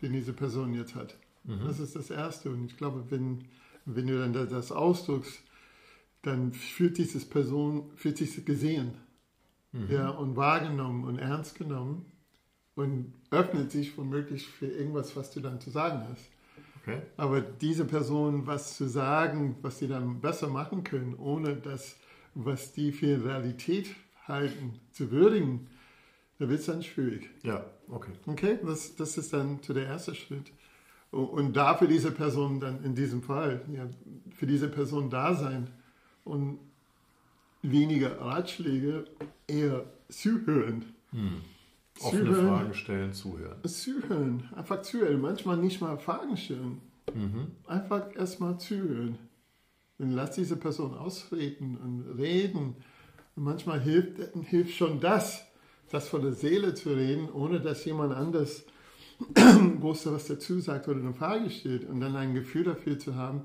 den 0.02 0.14
diese 0.14 0.34
Person 0.34 0.74
jetzt 0.76 0.94
hat. 0.96 1.18
Mhm. 1.48 1.62
Das 1.66 1.80
ist 1.80 1.96
das 1.96 2.10
Erste. 2.12 2.50
Und 2.52 2.66
ich 2.66 2.78
glaube, 2.78 3.06
wenn, 3.10 3.46
wenn 3.86 4.06
du 4.08 4.20
dann 4.20 4.34
das- 4.34 4.50
das 4.50 4.72
ausdrückst, 4.72 5.40
dann 6.22 6.54
fühlt 6.54 6.98
diese 6.98 7.20
Person, 7.26 7.92
fühlt 7.96 8.18
sich 8.18 8.46
gesehen 8.46 8.92
Mhm. 9.72 9.92
ja, 9.92 10.10
und 10.10 10.36
wahrgenommen 10.36 11.04
und 11.06 11.20
ernst 11.20 11.56
genommen 11.56 12.06
und 12.76 13.14
öffnet 13.32 13.72
sich 13.72 13.98
womöglich 13.98 14.48
für 14.48 14.68
irgendwas, 14.68 15.16
was 15.16 15.32
du 15.32 15.40
dann 15.42 15.60
zu 15.60 15.70
sagen 15.72 16.06
hast. 16.10 16.26
okay. 16.82 17.02
Aber 17.18 17.42
diese 17.42 17.86
Person 17.86 18.48
was 18.48 18.78
zu 18.78 18.88
sagen, 18.88 19.58
was 19.62 19.80
sie 19.80 19.88
dann 19.88 20.22
besser 20.22 20.48
machen 20.48 20.84
können, 20.84 21.16
ohne 21.16 21.56
das, 21.58 21.98
was 22.34 22.72
die 22.74 22.92
für 22.92 23.24
Realität 23.26 23.90
halten, 24.28 24.80
zu 24.92 25.12
würdigen, 25.12 25.68
da 26.40 26.48
wird 26.50 26.60
es 26.60 26.66
dann 26.68 26.84
schwierig. 26.84 27.30
Ja, 27.44 27.66
okay. 27.90 28.12
Okay, 28.26 28.60
das, 28.64 28.96
das 28.96 29.18
ist 29.18 29.34
dann 29.34 29.60
so 29.64 29.74
der 29.74 29.86
erste 29.88 30.14
Schritt. 30.16 30.52
Und, 31.12 31.56
da 31.56 31.76
für 31.76 31.88
diese 31.88 32.12
Person 32.12 32.60
dann 32.60 32.84
in 32.84 32.94
diesem 32.94 33.24
Fall, 33.24 33.62
ja, 33.74 33.88
für 34.36 34.46
diese 34.46 34.68
Person 34.68 35.10
da 35.10 35.34
sein 35.34 35.68
und 36.26 36.60
weniger 37.62 38.20
Ratschläge, 38.20 39.06
eher 39.48 39.86
zuhören. 40.10 40.86
Offene 42.00 42.24
Zuhören. 42.26 42.48
Fragen 42.48 42.74
stellen, 42.74 43.14
zuhören. 43.14 43.64
Zuhören, 43.64 44.50
einfach 44.56 44.82
zuhören. 44.82 45.22
Manchmal 45.22 45.58
nicht 45.58 45.82
mal 45.82 45.98
Fragen 45.98 46.38
stellen. 46.38 46.82
Einfach 47.66 48.16
erstmal 48.16 48.60
zuhören. 48.60 49.18
Und 49.98 50.12
lass 50.12 50.36
diese 50.36 50.58
Person 50.58 50.94
ausreden 50.94 51.78
und 51.78 52.20
reden. 52.20 52.76
Und 53.36 53.44
manchmal 53.44 53.80
hilft, 53.80 54.20
hilft 54.44 54.76
schon 54.76 55.00
das, 55.00 55.46
das 55.90 56.08
von 56.08 56.22
der 56.22 56.34
Seele 56.34 56.74
zu 56.76 56.90
reden, 56.90 57.30
ohne 57.32 57.60
dass 57.62 57.86
jemand 57.86 58.14
anders 58.14 58.64
groß 59.80 60.08
was 60.08 60.28
dazu 60.28 60.60
sagt 60.60 60.88
oder 60.88 61.00
eine 61.00 61.14
Frage 61.14 61.50
stellt. 61.50 61.88
Und 61.90 62.00
dann 62.00 62.16
ein 62.16 62.34
Gefühl 62.34 62.64
dafür 62.64 63.00
zu 63.00 63.16
haben, 63.16 63.42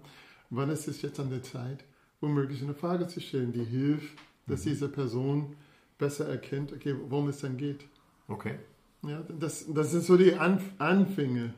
wann 0.50 0.70
ist 0.70 0.88
es 0.88 1.02
jetzt 1.02 1.18
an 1.20 1.30
der 1.30 1.42
Zeit, 1.42 1.84
womöglich 2.20 2.62
eine 2.62 2.74
Frage 2.74 3.06
zu 3.08 3.20
stellen, 3.20 3.52
die 3.52 3.64
hilft, 3.64 4.18
dass 4.46 4.62
diese 4.62 4.88
Person 4.88 5.56
besser 5.98 6.28
erkennt, 6.28 6.72
okay, 6.72 6.94
worum 7.08 7.28
es 7.28 7.40
dann 7.40 7.56
geht. 7.56 7.84
Okay. 8.28 8.58
Ja, 9.02 9.22
das, 9.38 9.66
das 9.72 9.90
sind 9.90 10.04
so 10.04 10.16
die 10.16 10.34
Anf 10.34 10.62
Anfänge. 10.78 11.54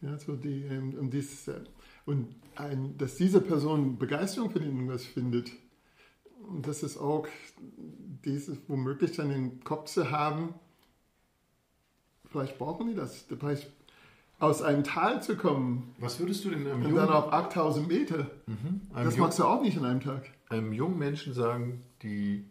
Ja, 0.00 0.18
so 0.18 0.36
die, 0.36 0.62
ähm, 0.62 0.94
um 0.98 1.10
dieses, 1.10 1.48
äh, 1.48 1.60
und 2.04 2.34
ein, 2.54 2.96
dass 2.98 3.16
diese 3.16 3.40
Person 3.40 3.98
Begeisterung 3.98 4.50
für 4.50 4.60
irgendwas 4.60 5.04
findet, 5.04 5.50
und 6.48 6.66
das 6.66 6.82
ist 6.82 6.96
auch 6.96 7.26
dieses 8.24 8.58
womöglich 8.68 9.12
dann 9.16 9.30
im 9.30 9.64
Kopf 9.64 9.90
zu 9.90 10.10
haben, 10.10 10.54
vielleicht 12.36 12.58
brauchen 12.58 12.88
die 12.88 12.94
das, 12.94 13.24
vielleicht 13.38 13.70
aus 14.38 14.60
einem 14.62 14.84
Tal 14.84 15.22
zu 15.22 15.36
kommen 15.36 15.94
Was 15.98 16.20
würdest 16.20 16.44
du 16.44 16.50
denn 16.50 16.66
einem 16.66 16.82
und 16.82 16.90
jungen, 16.90 16.96
dann 16.96 17.08
auf 17.08 17.32
8000 17.32 17.88
Meter. 17.88 18.30
einem, 18.46 18.80
Das 18.92 19.04
jungen, 19.04 19.20
machst 19.20 19.38
du 19.38 19.44
auch 19.44 19.62
nicht 19.62 19.76
in 19.76 19.84
einem 19.84 20.00
Tag. 20.00 20.30
einem 20.50 20.72
jungen 20.72 20.98
Menschen 20.98 21.32
sagen, 21.32 21.82
die, 22.02 22.44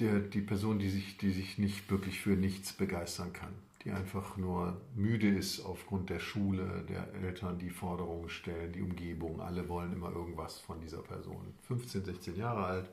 der, 0.00 0.18
die 0.18 0.40
Person, 0.40 0.78
die 0.80 0.90
sich, 0.90 1.18
die 1.18 1.30
sich 1.30 1.58
nicht 1.58 1.88
wirklich 1.90 2.20
für 2.20 2.30
nichts 2.30 2.72
begeistern 2.72 3.32
kann, 3.32 3.52
die 3.84 3.92
einfach 3.92 4.36
nur 4.36 4.80
müde 4.96 5.28
ist 5.28 5.64
aufgrund 5.64 6.10
der 6.10 6.18
Schule, 6.18 6.84
der 6.88 7.06
Eltern, 7.22 7.58
die 7.60 7.70
Forderungen 7.70 8.28
stellen, 8.28 8.72
die 8.72 8.82
Umgebung. 8.82 9.40
Alle 9.40 9.68
wollen 9.68 9.92
immer 9.92 10.10
irgendwas 10.10 10.58
von 10.58 10.80
dieser 10.80 11.02
Person. 11.02 11.54
15, 11.68 12.04
16 12.04 12.36
Jahre 12.36 12.64
alt, 12.64 12.90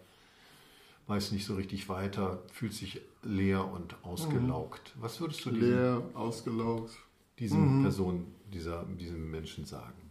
weiß 1.10 1.32
nicht 1.32 1.45
so 1.45 1.56
richtig 1.56 1.89
weiter, 1.89 2.43
fühlt 2.54 2.74
sich 2.74 3.02
leer 3.24 3.67
und 3.67 3.95
ausgelaugt. 4.04 4.93
Was 5.00 5.19
würdest 5.19 5.43
du 5.43 5.50
diesen, 5.50 5.67
Leer, 5.67 6.04
ausgelaugt. 6.13 6.95
diesen 7.39 7.82
Person, 7.82 8.28
dieser, 8.54 8.86
diesem 8.86 9.30
Menschen 9.32 9.65
sagen? 9.65 10.02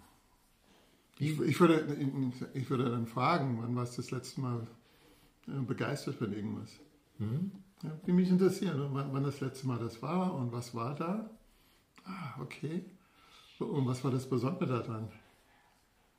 Ich, 1.21 1.41
ich, 1.41 1.61
würde, 1.61 1.97
ich 2.55 2.69
würde 2.69 2.91
dann 2.91 3.07
fragen, 3.07 3.59
wann 3.63 3.75
warst 3.77 3.97
du 3.97 4.03
das 4.03 4.11
letzte 4.11 4.41
Mal 4.41 4.67
äh, 5.47 5.61
begeistert 5.63 6.17
von 6.17 6.33
irgendwas? 6.33 6.71
Ja, 7.83 7.91
die 8.07 8.13
mich 8.13 8.29
interessieren, 8.29 8.91
wann, 8.93 9.13
wann 9.13 9.23
das 9.23 9.41
letzte 9.41 9.69
Mal 9.69 9.79
das 9.79 10.03
war 10.03 10.35
und 10.35 10.53
was 10.53 10.75
war 10.75 10.95
da? 10.95 11.31
Ah, 12.05 12.41
okay. 12.41 12.85
Und 13.59 13.87
was 13.87 14.03
war 14.03 14.11
das 14.11 14.29
Besondere 14.29 14.83
daran? 14.83 15.09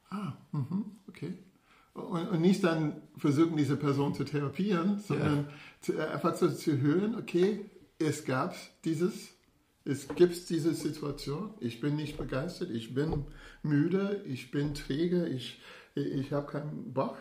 Ah, 0.10 0.34
mhm, 0.52 0.98
okay. 1.08 1.38
Und, 1.94 2.40
nicht 2.42 2.64
dann 2.64 3.02
versuchen, 3.18 3.58
diese 3.58 3.76
Person 3.76 4.14
zu 4.14 4.24
therapieren, 4.24 5.00
sondern 5.00 5.48
zu, 5.82 5.98
äh, 5.98 6.02
einfach 6.02 6.36
so 6.36 6.50
zu 6.50 6.80
hören, 6.80 7.16
okay, 7.16 7.66
es 7.98 8.26
gab 8.26 8.56
dieses, 8.86 9.30
es 9.86 10.08
gibt 10.08 10.50
diese 10.50 10.74
Situation, 10.74 11.54
ich 11.60 11.82
bin 11.82 11.96
nicht 11.96 12.18
begeistert, 12.18 12.70
ich 12.70 12.94
bin 12.94 13.26
müde, 13.64 14.24
ich 14.26 14.52
bin 14.52 14.74
träge, 14.74 15.28
ich, 15.28 15.62
ich 15.96 16.32
habe 16.32 16.52
keinen 16.52 16.94
Bock. 16.94 17.18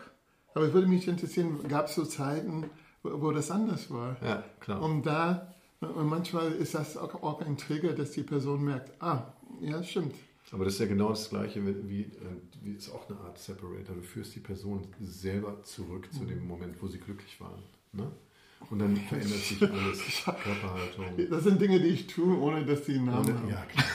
Aber 0.53 0.65
es 0.65 0.73
würde 0.73 0.87
mich 0.87 1.07
interessieren, 1.07 1.67
gab 1.67 1.87
es 1.87 1.95
so 1.95 2.05
Zeiten, 2.05 2.69
wo, 3.03 3.31
das 3.31 3.51
anders 3.51 3.89
war? 3.91 4.17
Ja, 4.23 4.43
klar. 4.59 4.81
Und 4.81 5.05
da, 5.05 5.53
und 5.79 6.07
manchmal 6.07 6.51
ist 6.51 6.75
das 6.75 6.97
auch, 6.97 7.21
auch 7.23 7.41
ein 7.41 7.57
Trigger, 7.57 7.93
dass 7.93 8.11
die 8.11 8.23
Person 8.23 8.63
merkt, 8.63 8.91
ah, 9.01 9.33
ja, 9.61 9.81
stimmt. 9.83 10.15
Aber 10.51 10.65
das 10.65 10.73
ist 10.75 10.79
ja 10.79 10.87
genau 10.87 11.09
das 11.09 11.29
Gleiche, 11.29 11.65
wie, 11.65 11.89
wie, 11.89 12.01
äh, 12.01 12.41
wie 12.61 12.73
ist 12.73 12.89
auch 12.89 13.07
eine 13.09 13.19
Art 13.19 13.37
Separator. 13.37 13.95
Du 13.95 14.01
führst 14.01 14.35
die 14.35 14.39
Person 14.39 14.87
selber 14.99 15.63
zurück 15.63 16.11
zu 16.11 16.25
dem 16.25 16.47
Moment, 16.47 16.81
wo 16.81 16.87
sie 16.87 16.99
glücklich 16.99 17.39
waren. 17.39 17.61
Ne? 17.91 18.11
Und 18.69 18.79
dann 18.79 18.95
verändert 18.95 19.39
sich 19.39 19.61
alles, 19.61 20.23
Körperhaltung. 20.23 21.05
Das 21.29 21.43
sind 21.43 21.61
Dinge, 21.61 21.79
die 21.79 21.87
ich 21.87 22.07
tue, 22.07 22.37
ohne 22.37 22.65
dass 22.65 22.83
die 22.83 22.95
einen 22.95 23.05
Namen 23.05 23.33
haben. 23.33 23.49
Ja, 23.49 23.65
klar. 23.65 23.85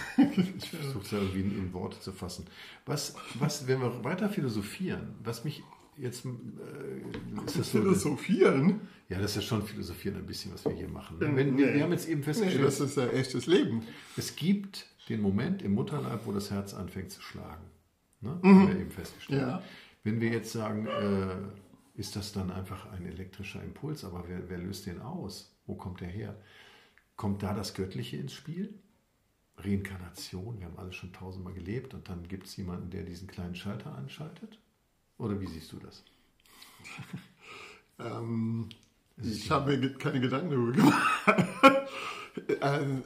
Ich 0.59 0.71
versuche 0.71 1.05
es 1.05 1.11
ja 1.11 1.19
irgendwie 1.19 1.41
in, 1.41 1.59
in 1.59 1.73
Worte 1.73 2.01
zu 2.01 2.13
fassen. 2.13 2.47
Was, 2.87 3.15
was, 3.35 3.67
wenn 3.67 3.81
wir 3.81 4.03
weiter 4.05 4.29
philosophieren, 4.29 5.15
was 5.23 5.45
mich 5.45 5.63
jetzt 5.99 6.25
äh, 6.25 7.45
ist 7.47 7.59
das 7.59 7.73
so, 7.73 7.79
Philosophieren? 7.81 8.81
ja, 9.09 9.19
das 9.19 9.33
ist 9.33 9.37
ja 9.37 9.43
schon 9.43 9.63
philosophieren 9.67 10.17
ein 10.19 10.27
bisschen, 10.27 10.53
was 10.53 10.65
wir 10.65 10.73
hier 10.73 10.89
machen. 10.89 11.19
ne? 11.19 11.37
Wenn, 11.37 11.57
wir, 11.57 11.75
wir 11.75 11.83
haben 11.83 11.93
jetzt 11.93 12.09
eben 12.09 12.21
Nee, 12.21 12.25
festgestellt, 12.25 12.65
das 12.65 12.81
ist 12.81 12.97
ja 12.97 13.07
echtes 13.09 13.47
Leben. 13.47 13.83
es 14.17 14.37
gibt 14.37 14.87
den 15.09 15.21
Moment 15.21 15.63
im 15.63 15.73
Mutterleib, 15.75 16.27
wo 16.27 16.33
das 16.33 16.51
Herz 16.51 16.75
anfängt 16.75 17.11
zu 17.11 17.21
schlagen. 17.21 17.65
Ne? 18.21 18.39
Haben 18.43 18.69
wir 18.69 18.81
eben 18.81 18.91
festgestellt. 18.91 19.43
Ja. 19.43 19.63
Wenn 20.03 20.21
wir 20.21 20.31
jetzt 20.31 20.53
sagen, 20.53 20.87
äh, 20.87 21.37
ist 22.01 22.17
das 22.17 22.33
dann 22.33 22.51
einfach 22.51 22.91
ein 22.93 23.07
elektrischer 23.07 23.63
Impuls, 23.63 24.05
aber 24.05 24.25
wer, 24.29 24.49
wer 24.49 24.59
löst 24.59 24.87
den 24.87 25.01
aus? 25.01 25.55
Wo 25.67 25.75
kommt 25.77 26.01
der 26.01 26.09
her? 26.09 26.35
Kommt 27.17 27.43
da 27.43 27.55
das 27.55 27.75
Göttliche 27.75 28.17
ins 28.17 28.33
Spiel? 28.33 28.75
Reinkarnation, 29.57 30.59
wir 30.59 30.67
haben 30.67 30.79
alle 30.79 30.93
schon 30.93 31.13
tausendmal 31.13 31.55
gelebt 31.55 31.95
und 31.95 32.09
dann 32.09 32.27
gibt 32.27 32.47
es 32.47 32.57
jemanden, 32.57 32.91
der 32.91 33.05
diesen 33.05 33.29
kleinen 33.29 33.55
Schalter 33.55 33.95
anschaltet? 33.95 34.59
Oder 35.25 35.41
wie 35.41 35.47
siehst 35.47 35.73
du 35.73 35.79
das? 35.79 36.03
Ähm, 37.97 38.71
ich 39.23 39.49
habe 39.53 39.77
mir 39.77 39.95
keine 39.95 40.21
Gedanken 40.21 40.51
darüber 40.51 40.73
gemacht. 40.73 40.99
ähm, 42.61 43.05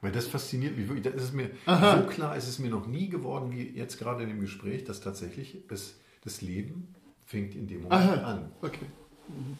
Weil 0.00 0.10
das 0.10 0.26
fasziniert 0.26 0.74
mich 0.74 0.88
wirklich. 0.88 1.04
Das 1.04 1.22
ist 1.22 1.34
mir, 1.34 1.50
so 1.66 2.06
klar 2.08 2.34
ist 2.34 2.48
es 2.48 2.58
mir 2.58 2.70
noch 2.70 2.86
nie 2.86 3.10
geworden, 3.10 3.52
wie 3.52 3.68
jetzt 3.68 3.98
gerade 3.98 4.22
in 4.22 4.30
dem 4.30 4.40
Gespräch, 4.40 4.84
dass 4.84 5.02
tatsächlich 5.02 5.64
das, 5.68 5.96
das 6.24 6.40
Leben 6.40 6.94
fängt 7.26 7.54
in 7.54 7.66
dem 7.66 7.82
Moment 7.82 7.92
Aha. 7.92 8.14
an. 8.14 8.52
okay. 8.62 8.86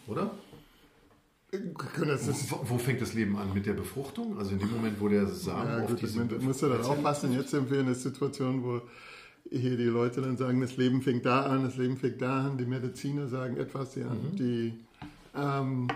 Oder? 0.07 0.31
Wo, 1.51 2.61
wo 2.63 2.77
fängt 2.79 3.01
das 3.01 3.13
Leben 3.13 3.37
an? 3.37 3.53
Mit 3.53 3.67
der 3.67 3.73
Befruchtung? 3.73 4.39
Also 4.39 4.53
in 4.53 4.59
dem 4.59 4.71
Moment, 4.71 4.99
wo 4.99 5.07
der 5.07 5.27
Samen 5.27 5.69
ja, 5.69 5.83
auf 5.83 5.89
gut, 5.91 6.01
diese 6.01 6.17
man 6.17 6.43
muss 6.43 6.61
ja 6.61 6.69
dann 6.69 6.81
aufpassen. 6.81 7.31
Jetzt 7.33 7.51
sind 7.51 7.69
wir 7.69 7.79
in 7.79 7.85
einer 7.85 7.95
Situation, 7.95 8.63
wo 8.63 8.81
hier 9.49 9.77
die 9.77 9.83
Leute 9.85 10.21
dann 10.21 10.37
sagen, 10.37 10.61
das 10.61 10.77
Leben 10.77 11.01
fängt 11.01 11.25
da 11.25 11.43
an, 11.43 11.63
das 11.63 11.77
Leben 11.77 11.97
fängt 11.97 12.21
da 12.21 12.47
an. 12.47 12.57
Die 12.57 12.65
Mediziner 12.65 13.27
sagen 13.27 13.57
etwas, 13.57 13.95
ja. 13.95 14.15
Die, 14.37 14.73
ähm, 15.35 15.87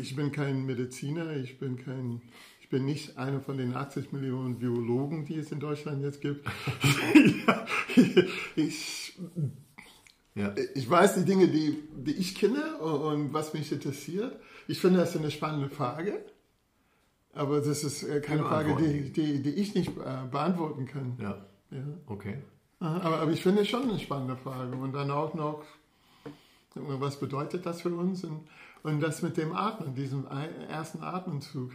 ich 0.00 0.14
bin 0.16 0.32
kein 0.32 0.64
Mediziner, 0.66 1.36
ich 1.36 1.58
bin 1.58 1.76
kein, 1.76 2.20
ich 2.60 2.68
bin 2.68 2.84
nicht 2.84 3.16
einer 3.18 3.40
von 3.40 3.56
den 3.58 3.74
80 3.74 4.12
Millionen 4.12 4.58
Biologen, 4.58 5.24
die 5.24 5.36
es 5.36 5.52
in 5.52 5.60
Deutschland 5.60 6.02
jetzt 6.02 6.20
gibt. 6.20 6.46
ja, 7.46 7.66
ich, 8.56 9.14
Ja. 10.34 10.54
ich 10.74 10.88
weiß 10.88 11.16
die 11.16 11.24
Dinge, 11.24 11.48
die, 11.48 11.78
die 11.96 12.12
ich 12.12 12.34
kenne 12.34 12.76
und, 12.78 13.00
und 13.00 13.32
was 13.32 13.54
mich 13.54 13.72
interessiert. 13.72 14.38
Ich 14.68 14.80
finde 14.80 15.00
das 15.00 15.16
eine 15.16 15.30
spannende 15.30 15.68
Frage. 15.70 16.24
Aber 17.32 17.60
das 17.60 17.84
ist 17.84 18.02
äh, 18.02 18.20
keine 18.20 18.42
Frage, 18.42 18.76
die, 18.76 19.12
die, 19.12 19.42
die 19.42 19.50
ich 19.50 19.74
nicht 19.74 19.88
äh, 19.90 20.26
beantworten 20.30 20.86
kann. 20.86 21.16
ja, 21.20 21.46
Ja. 21.70 21.84
okay. 22.06 22.42
Aber, 22.80 23.20
aber 23.20 23.32
ich 23.32 23.42
finde 23.42 23.62
es 23.62 23.68
schon 23.68 23.82
eine 23.82 23.98
spannende 23.98 24.36
Frage. 24.36 24.76
Und 24.76 24.92
dann 24.92 25.10
auch 25.10 25.34
noch, 25.34 25.64
was 26.74 27.18
bedeutet 27.18 27.66
das 27.66 27.82
für 27.82 27.94
uns? 27.94 28.24
Und, 28.24 28.48
und 28.82 29.00
das 29.00 29.22
mit 29.22 29.36
dem 29.36 29.54
Atmen, 29.54 29.94
diesem 29.94 30.26
ersten 30.26 31.02
Atemzug. 31.02 31.72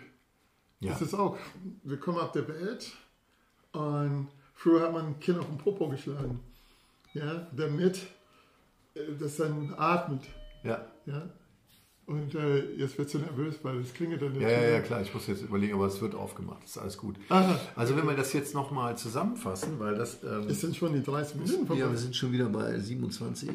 Ja. 0.79 0.91
Das 0.91 1.01
ist 1.01 1.13
auch, 1.13 1.37
wir 1.83 1.97
kommen 1.97 2.19
auf 2.19 2.31
der 2.31 2.47
Welt 2.47 2.91
und 3.71 4.27
früher 4.53 4.81
hat 4.81 4.93
man 4.93 5.07
ein 5.07 5.19
Kind 5.19 5.39
auf 5.39 5.47
den 5.47 5.57
Popo 5.57 5.89
geschlagen. 5.89 6.39
Ja, 7.13 7.47
damit 7.55 8.01
äh, 8.95 8.99
das 9.19 9.37
dann 9.37 9.73
atmet. 9.77 10.23
Ja. 10.63 10.85
Ja. 11.05 11.29
Und 12.05 12.35
äh, 12.35 12.73
jetzt 12.75 12.97
wird 12.97 13.13
du 13.13 13.19
nervös, 13.19 13.55
weil 13.63 13.77
es 13.79 13.93
klingelt 13.93 14.21
dann 14.21 14.39
Ja, 14.39 14.49
ja, 14.49 14.69
ja, 14.71 14.81
klar, 14.81 15.01
ich 15.01 15.13
muss 15.13 15.25
jetzt 15.27 15.41
überlegen, 15.41 15.73
aber 15.73 15.85
es 15.85 16.01
wird 16.01 16.15
aufgemacht, 16.15 16.61
ist 16.65 16.77
alles 16.77 16.97
gut. 16.97 17.15
Aha. 17.29 17.57
Also 17.77 17.95
wenn 17.95 18.05
wir 18.05 18.15
das 18.15 18.33
jetzt 18.33 18.53
nochmal 18.53 18.97
zusammenfassen, 18.97 19.79
weil 19.79 19.95
das... 19.95 20.21
Ähm, 20.21 20.47
Es 20.49 20.59
sind 20.59 20.75
schon 20.75 20.93
die 20.93 21.01
30 21.01 21.35
Minuten 21.35 21.65
vorbei. 21.65 21.81
ja, 21.81 21.89
wir 21.89 21.97
sind 21.97 22.13
schon 22.13 22.33
wieder 22.33 22.49
bei 22.49 22.77
27. 22.77 23.49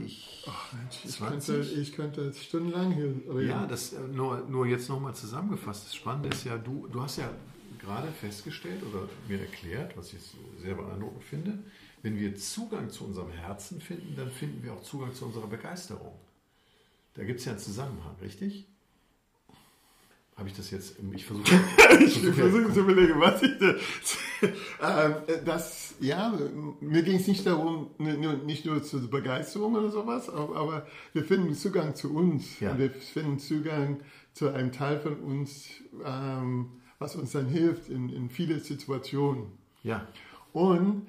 Ich 1.05 1.11
20? 1.11 1.57
könnte, 1.57 1.81
ich 1.81 1.93
könnte 1.93 2.33
stundenlang 2.33 2.93
hier 2.93 3.15
reden. 3.29 3.51
Ja, 3.51 3.67
das 3.67 3.93
äh, 3.93 3.99
nur, 4.15 4.43
nur 4.49 4.67
jetzt 4.67 4.89
nochmal 4.89 5.15
zusammengefasst. 5.15 5.85
Das 5.87 5.95
Spannende 5.95 6.31
ist 6.31 6.45
ja, 6.45 6.57
du, 6.57 6.87
du 6.91 7.03
hast 7.03 7.19
ja 7.19 7.29
gerade 7.79 8.09
festgestellt 8.09 8.83
oder 8.83 9.09
mir 9.29 9.41
erklärt, 9.41 9.95
was 9.97 10.13
ich 10.15 10.21
sehr 10.63 10.75
beeindruckend 10.75 11.23
finde, 11.23 11.59
wenn 12.03 12.19
wir 12.19 12.35
Zugang 12.37 12.89
zu 12.89 13.05
unserem 13.05 13.31
Herzen 13.31 13.81
finden, 13.81 14.15
dann 14.17 14.31
finden 14.31 14.63
wir 14.63 14.73
auch 14.73 14.83
Zugang 14.83 15.13
zu 15.13 15.27
unserer 15.27 15.47
Begeisterung. 15.49 16.15
Da 17.19 17.25
gibt 17.25 17.41
es 17.41 17.47
ja 17.47 17.53
einen 17.53 17.61
Zusammenhang, 17.61 18.15
richtig? 18.23 18.69
Habe 20.37 20.49
ich 20.49 20.55
das 20.55 20.71
jetzt, 20.71 21.01
ich 21.13 21.27
versuche 21.27 21.51
Ich 22.01 22.21
versuche 22.21 22.73
zu 22.73 22.81
überlegen, 22.83 23.19
was 23.19 23.43
ich 23.43 23.59
da. 23.59 23.75
ähm, 25.05 25.15
das, 25.45 25.97
ja, 25.99 26.33
mir 26.81 27.03
ging 27.03 27.17
es 27.17 27.27
nicht 27.27 27.45
darum, 27.45 27.91
nicht 27.99 28.65
nur 28.65 28.85
zur 28.85 29.11
Begeisterung 29.11 29.75
oder 29.75 29.91
sowas, 29.91 30.31
aber, 30.31 30.87
wir 31.13 31.25
finden 31.25 31.53
Zugang 31.55 31.97
zu 31.97 32.15
uns. 32.15 32.61
Ja. 32.61 32.79
Wir 32.79 32.91
finden 32.93 33.41
Zugang 33.41 33.99
zu 34.33 34.51
einem 34.51 34.71
Teil 34.71 35.01
von 35.01 35.19
uns, 35.19 35.71
ähm, 36.05 36.69
was 37.01 37.17
uns 37.17 37.33
dann 37.33 37.49
hilft 37.49 37.89
in, 37.89 38.11
in 38.11 38.31
viele 38.31 38.61
Situationen. 38.61 39.47
Ja, 39.83 40.07
Und 40.53 41.09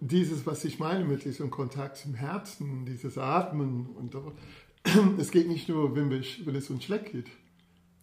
dieses, 0.00 0.46
was 0.46 0.64
ich 0.64 0.78
meine 0.78 1.04
mit 1.04 1.24
diesem 1.24 1.50
Kontakt 1.50 1.96
zum 1.96 2.14
Herzen, 2.14 2.86
dieses 2.86 3.18
Atmen 3.18 3.86
und 3.96 4.12
so, 4.12 4.34
es 5.18 5.30
geht 5.30 5.48
nicht 5.48 5.68
nur, 5.68 5.94
wenn, 5.96 6.10
wir, 6.10 6.22
wenn 6.44 6.54
es 6.54 6.70
uns 6.70 6.84
schlecht 6.84 7.12
geht. 7.12 7.26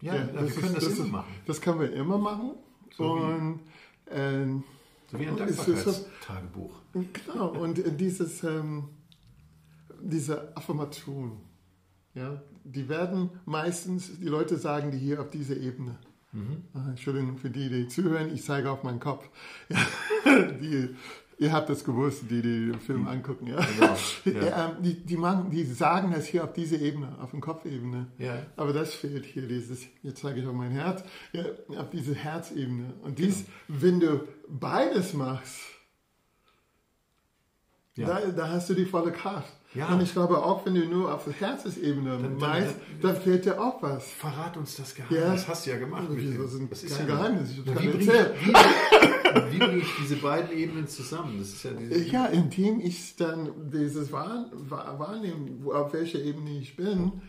ja, 0.01 0.13
wir 0.13 0.49
können 0.51 0.73
das, 0.75 0.83
immer 0.85 1.05
ist, 1.05 1.11
machen. 1.11 1.33
Das 1.45 1.61
können 1.61 1.79
wir 1.79 1.93
immer 1.93 2.17
machen. 2.17 2.51
So 2.97 3.03
wie- 3.15 3.19
und 3.21 3.59
ähm, 4.11 4.63
So 5.11 5.19
wie 5.19 5.27
ein 5.27 5.37
ist 5.37 5.57
Dankbarkeitstagebuch. 5.67 6.81
genau, 6.93 7.49
und 7.49 7.79
äh, 7.79 7.91
dieses, 7.91 8.43
ähm, 8.43 8.89
diese 10.01 10.55
Affirmation, 10.55 11.41
ja, 12.13 12.41
die 12.63 12.87
werden 12.89 13.29
meistens, 13.45 14.19
die 14.19 14.27
Leute 14.27 14.57
sagen 14.57 14.91
die 14.91 14.97
hier 14.97 15.21
auf 15.21 15.29
dieser 15.29 15.57
Ebene. 15.57 15.97
Ah, 16.73 16.89
Entschuldigung 16.89 17.37
für 17.37 17.49
die, 17.49 17.69
die 17.69 17.87
zuhören, 17.87 18.33
ich 18.33 18.43
zeige 18.43 18.69
auf 18.69 18.83
meinen 18.83 18.99
Kopf. 18.99 19.29
Ja, 19.69 19.79
die, 20.61 20.89
ihr 21.37 21.51
habt 21.51 21.69
das 21.69 21.83
gewusst, 21.83 22.23
die 22.29 22.41
die 22.41 22.71
den 22.71 22.79
Film 22.79 23.07
angucken. 23.07 23.47
Ja. 23.47 23.57
Genau, 23.57 23.95
ja. 24.45 24.65
Ähm, 24.69 24.83
die, 24.83 25.05
die, 25.05 25.17
machen, 25.17 25.49
die 25.49 25.63
sagen 25.63 26.11
das 26.13 26.25
hier 26.25 26.43
auf 26.43 26.53
dieser 26.53 26.79
Ebene, 26.79 27.17
auf 27.21 27.31
der 27.31 27.39
Kopfebene. 27.39 28.07
Ja. 28.17 28.37
Aber 28.55 28.73
das 28.73 28.93
fehlt 28.93 29.25
hier, 29.25 29.47
dieses, 29.47 29.85
jetzt 30.03 30.21
zeige 30.21 30.39
ich 30.41 30.47
auf 30.47 30.53
mein 30.53 30.71
Herz, 30.71 31.03
ja, 31.33 31.43
auf 31.77 31.89
diese 31.89 32.13
Herzebene. 32.15 32.93
Und 33.03 33.19
dies, 33.19 33.45
wenn 33.67 33.99
du 33.99 34.27
beides 34.47 35.13
machst, 35.13 35.59
Ja. 37.97 38.07
Da, 38.07 38.19
da 38.31 38.49
hast 38.49 38.69
du 38.69 38.73
die 38.73 38.85
volle 38.85 39.11
Kraft. 39.13 39.53
Ja. 39.73 39.87
Und 39.89 40.01
ich 40.01 40.11
glaube, 40.11 40.37
auch 40.43 40.65
wenn 40.65 40.75
du 40.75 40.85
nur 40.85 41.13
auf 41.13 41.23
der 41.25 41.33
Herzensebene 41.33 42.17
dann- 42.21 42.37
meinst, 42.37 42.75
dann 43.01 43.15
fehlt 43.15 43.45
dir 43.45 43.61
auch 43.61 43.81
was. 43.81 44.09
Verrat 44.11 44.57
uns 44.57 44.75
das 44.75 44.95
Geheimnis. 44.95 45.19
Ja. 45.21 45.31
Das 45.33 45.47
hast 45.47 45.65
du 45.65 45.69
ja 45.71 45.77
gemacht. 45.77 46.09
mit 46.09 46.49
sind 46.49 46.69
das 46.71 46.83
ist 46.83 46.97
ja 46.99 47.05
Geheimnis? 47.05 47.51
Ich 47.51 47.63
gerade 47.65 47.79
bringe 47.79 47.93
erzählt. 48.05 48.35
Wie, 49.51 49.57
bringe 49.59 49.77
ich 49.77 49.87
diese 50.01 50.15
beiden 50.17 50.51
Ebenen 50.57 50.87
zusammen? 50.87 51.37
Das 51.39 51.49
ist 51.49 51.63
ja 51.63 51.71
Ja, 52.11 52.25
indem 52.27 52.79
ich 52.79 53.15
dann 53.15 53.69
dieses 53.71 54.11
Wahr, 54.11 54.49
wahr, 54.53 54.97
wahrnehme, 54.99 55.47
wo- 55.63 55.73
auf 55.73 55.93
welcher 55.93 56.19
Ebene 56.19 56.57
ich 56.59 56.75
bin, 56.75 57.21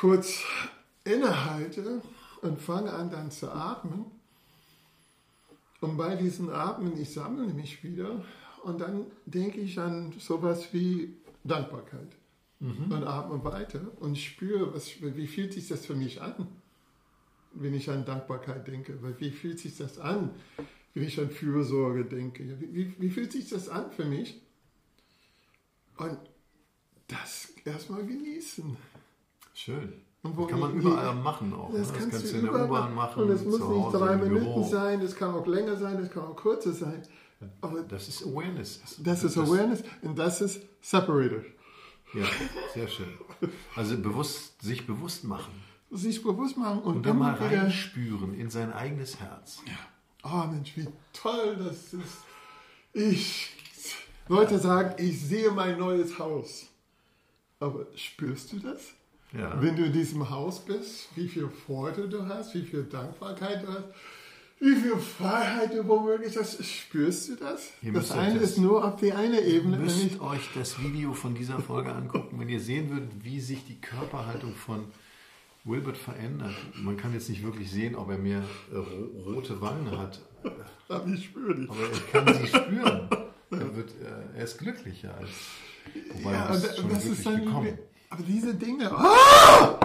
kurz 0.00 0.42
innehalte 1.04 2.02
und 2.42 2.60
fange 2.60 2.92
an 2.92 3.10
dann 3.10 3.30
zu 3.30 3.50
atmen. 3.50 4.06
Und 5.80 5.96
bei 5.96 6.16
diesen 6.16 6.50
Atmen, 6.50 6.98
ich 7.00 7.12
sammle 7.12 7.46
mich 7.52 7.84
wieder 7.84 8.24
und 8.64 8.80
dann 8.80 9.06
denke 9.26 9.60
ich 9.60 9.78
an 9.78 10.12
sowas 10.18 10.72
wie 10.72 11.14
Dankbarkeit 11.44 12.08
und 12.58 13.04
atme 13.04 13.44
weiter 13.44 13.80
und 14.00 14.16
spüre, 14.16 14.74
was, 14.74 14.90
wie 15.00 15.26
fühlt 15.26 15.52
sich 15.52 15.68
das 15.68 15.84
für 15.84 15.94
mich 15.94 16.22
an, 16.22 16.48
wenn 17.52 17.74
ich 17.74 17.90
an 17.90 18.04
Dankbarkeit 18.06 18.66
denke. 18.66 18.98
Wie 19.18 19.30
fühlt 19.30 19.58
sich 19.58 19.76
das 19.76 19.98
an, 19.98 20.30
wenn 20.96 21.04
ich 21.04 21.20
an 21.20 21.28
Fürsorge 21.30 22.06
denke? 22.06 22.42
Ja, 22.42 22.58
Wie, 22.58 22.74
wie, 22.74 22.94
wie 22.98 23.10
fühlt 23.10 23.30
sich 23.30 23.50
das 23.50 23.68
an 23.68 23.90
für 23.90 24.06
mich? 24.06 24.40
Und 25.98 26.18
das 27.06 27.52
erstmal 27.66 28.04
genießen. 28.06 28.74
Schön. 29.52 29.92
Und 30.22 30.38
wo 30.38 30.42
Das 30.42 30.50
kann 30.52 30.60
man 30.60 30.72
überall 30.72 31.14
machen 31.14 31.52
auch. 31.52 31.70
Das 31.70 31.92
ne? 31.92 31.98
kannst, 31.98 32.10
kannst 32.12 32.32
du 32.32 32.38
in 32.38 32.44
der 32.46 32.64
U-Bahn 32.64 32.94
machen. 32.94 33.24
Und 33.24 33.30
es 33.30 33.44
muss 33.44 33.58
zu 33.58 33.68
nicht 33.68 33.84
Hause, 33.84 33.98
drei 33.98 34.16
Minuten 34.16 34.64
sein, 34.64 35.00
das 35.02 35.14
kann 35.14 35.34
auch 35.34 35.46
länger 35.46 35.76
sein, 35.76 35.98
das 35.98 36.10
kann 36.10 36.22
auch 36.22 36.34
kürzer 36.34 36.72
sein. 36.72 37.02
Aber 37.60 37.82
Das 37.82 38.08
ist 38.08 38.26
Awareness. 38.26 38.80
das 38.98 39.22
ist 39.22 39.36
Awareness 39.36 39.84
und 40.00 40.18
das 40.18 40.40
ist 40.40 40.62
Separator. 40.80 41.42
Ja, 42.14 42.24
sehr 42.72 42.88
schön. 42.88 43.12
Also 43.74 43.98
bewusst, 43.98 44.62
sich 44.62 44.86
bewusst 44.86 45.24
machen 45.24 45.52
Sich 45.90 46.22
bewusst 46.22 46.56
machen 46.56 46.78
und, 46.78 46.96
und 46.96 47.02
dann 47.06 47.18
mal 47.18 47.34
reinspüren 47.34 48.32
in 48.32 48.48
sein 48.48 48.72
eigenes 48.72 49.20
Herz. 49.20 49.60
Oh 50.28 50.46
Mensch, 50.52 50.72
wie 50.76 50.86
toll 51.12 51.56
das 51.58 51.92
ist. 51.94 52.18
Ich. 52.92 53.50
Leute 54.28 54.58
sagen, 54.58 54.94
ich 54.98 55.20
sehe 55.20 55.50
mein 55.52 55.78
neues 55.78 56.18
Haus. 56.18 56.66
Aber 57.60 57.86
spürst 57.94 58.52
du 58.52 58.58
das? 58.58 58.80
Ja. 59.32 59.60
Wenn 59.62 59.76
du 59.76 59.84
in 59.84 59.92
diesem 59.92 60.28
Haus 60.30 60.64
bist, 60.64 61.08
wie 61.14 61.28
viel 61.28 61.48
Freude 61.66 62.08
du 62.08 62.26
hast, 62.26 62.54
wie 62.54 62.62
viel 62.62 62.84
Dankbarkeit 62.84 63.62
du 63.64 63.68
hast, 63.68 63.84
wie 64.58 64.74
viel 64.74 64.96
Freiheit 64.96 65.74
du 65.74 65.86
womöglich 65.86 66.36
hast, 66.36 66.64
spürst 66.64 67.28
du 67.28 67.36
das? 67.36 67.70
Ihr 67.82 67.92
das 67.92 68.10
eine 68.12 68.40
das- 68.40 68.50
ist 68.52 68.58
nur 68.58 68.84
auf 68.84 68.96
die 68.96 69.12
eine 69.12 69.40
Ebene. 69.42 69.76
Ihr 69.76 69.82
müsst 69.82 69.98
nämlich- 69.98 70.20
euch 70.20 70.48
das 70.54 70.80
Video 70.82 71.12
von 71.12 71.34
dieser 71.34 71.60
Folge 71.60 71.92
angucken, 71.92 72.38
wenn 72.40 72.48
ihr 72.48 72.60
sehen 72.60 72.90
würdet, 72.90 73.10
wie 73.22 73.40
sich 73.40 73.64
die 73.66 73.80
Körperhaltung 73.80 74.54
von 74.54 74.84
Wilbert 75.66 75.96
verändert. 75.96 76.54
Man 76.74 76.96
kann 76.96 77.12
jetzt 77.12 77.28
nicht 77.28 77.42
wirklich 77.44 77.70
sehen, 77.70 77.94
ob 77.96 78.10
er 78.10 78.18
mehr 78.18 78.42
äh, 78.72 78.76
ro- 78.76 79.32
rote 79.34 79.60
Wangen 79.60 79.90
hat, 79.98 80.20
Aber 80.88 81.06
ich 81.08 81.24
spüre 81.26 81.54
dich. 81.56 81.68
aber 81.68 81.80
er 81.80 82.24
kann 82.24 82.34
sie 82.34 82.46
spüren. 82.46 83.08
Er, 83.50 83.76
wird, 83.76 83.90
äh, 83.90 84.36
er 84.38 84.44
ist 84.44 84.58
glücklicher 84.58 85.14
als. 85.16 85.28
Wobei 86.14 86.32
Ja, 86.32 86.46
bist 86.50 86.68
und 86.70 86.76
schon 86.76 86.90
das 86.90 87.04
ist 87.04 87.26
dann. 87.26 87.44
gekommen. 87.44 87.78
Aber 88.10 88.22
diese 88.22 88.54
Dinge. 88.54 88.90
Ah! 88.96 89.78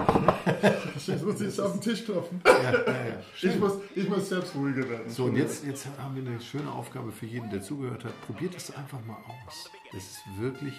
Jetzt 1.06 1.24
muss 1.24 1.34
ich 1.36 1.40
jetzt 1.48 1.60
auf 1.60 1.72
den 1.72 1.80
Tisch 1.80 2.04
klopfen. 2.04 2.40
Ja, 2.46 2.72
ja, 2.72 2.78
ja. 2.86 3.20
Ich 3.40 3.58
muss, 3.58 3.72
ich 3.94 4.08
muss 4.08 4.28
selbst 4.28 4.54
ruhiger 4.54 4.88
werden. 4.88 5.08
So, 5.10 5.24
und 5.24 5.36
jetzt, 5.36 5.64
jetzt 5.64 5.86
haben 5.98 6.14
wir 6.14 6.24
eine 6.30 6.40
schöne 6.40 6.70
Aufgabe 6.70 7.10
für 7.10 7.26
jeden, 7.26 7.50
der 7.50 7.62
zugehört 7.62 8.04
hat. 8.04 8.20
Probiert 8.22 8.54
es 8.56 8.70
einfach 8.76 8.98
mal 9.04 9.16
aus. 9.46 9.68
Es 9.96 10.04
ist 10.04 10.20
wirklich. 10.38 10.74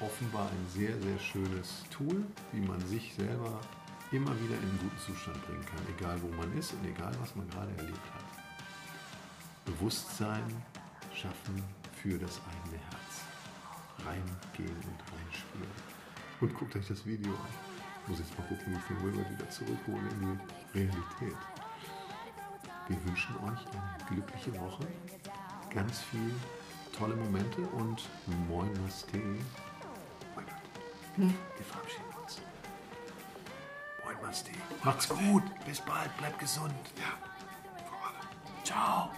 Offenbar 0.00 0.48
ein 0.48 0.66
sehr, 0.68 0.98
sehr 1.00 1.18
schönes 1.18 1.84
Tool, 1.90 2.24
wie 2.52 2.60
man 2.60 2.80
sich 2.86 3.14
selber 3.14 3.60
immer 4.12 4.30
wieder 4.40 4.56
in 4.56 4.68
einen 4.68 4.78
guten 4.82 4.98
Zustand 4.98 5.44
bringen 5.46 5.64
kann, 5.66 5.80
egal 5.96 6.20
wo 6.22 6.28
man 6.28 6.56
ist 6.56 6.72
und 6.72 6.84
egal 6.86 7.12
was 7.20 7.34
man 7.36 7.48
gerade 7.50 7.70
erlebt 7.76 8.06
hat. 8.14 8.24
Bewusstsein 9.66 10.62
schaffen 11.14 11.62
für 12.02 12.18
das 12.18 12.40
eigene 12.40 12.82
Herz. 12.90 14.06
Reingehen 14.06 14.76
und 14.76 15.00
reinspüren. 15.12 15.98
Und 16.40 16.54
guckt 16.54 16.76
euch 16.76 16.86
das 16.86 17.04
Video 17.04 17.32
an. 17.32 17.52
Ich 18.02 18.08
muss 18.08 18.18
jetzt 18.20 18.38
mal 18.38 18.46
gucken, 18.46 18.72
wie 18.72 18.94
den 18.94 19.02
Wilbert 19.02 19.30
wieder 19.30 19.50
zurückhole 19.50 20.08
in 20.12 20.38
die 20.74 20.78
Realität. 20.78 21.36
Wir 22.86 23.04
wünschen 23.04 23.36
euch 23.36 23.60
eine 23.66 24.04
glückliche 24.08 24.58
Woche, 24.58 24.86
ganz 25.74 26.00
viel 26.00 26.32
tolle 26.96 27.14
Momente 27.16 27.60
und 27.76 28.08
Moin 28.48 28.72
Maste. 28.82 29.20
Wilbert, 31.18 31.34
wir 31.56 31.64
verabschieden 31.66 32.04
uns. 32.22 32.38
Moin 34.04 34.16
Maste. 34.22 34.50
Macht's 34.84 35.08
gut. 35.08 35.42
Bis 35.66 35.80
bald. 35.80 36.16
Bleibt 36.18 36.38
gesund. 36.38 36.72
Ja. 36.96 37.18
Ciao. 38.64 39.10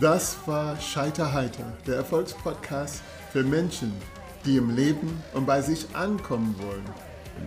Das 0.00 0.36
war 0.46 0.80
Scheiterheiter, 0.80 1.76
der 1.86 1.96
Erfolgspodcast 1.96 3.02
für 3.30 3.42
Menschen, 3.42 3.92
die 4.44 4.56
im 4.56 4.74
Leben 4.74 5.22
und 5.34 5.46
bei 5.46 5.60
sich 5.60 5.94
ankommen 5.94 6.56
wollen. 6.58 6.84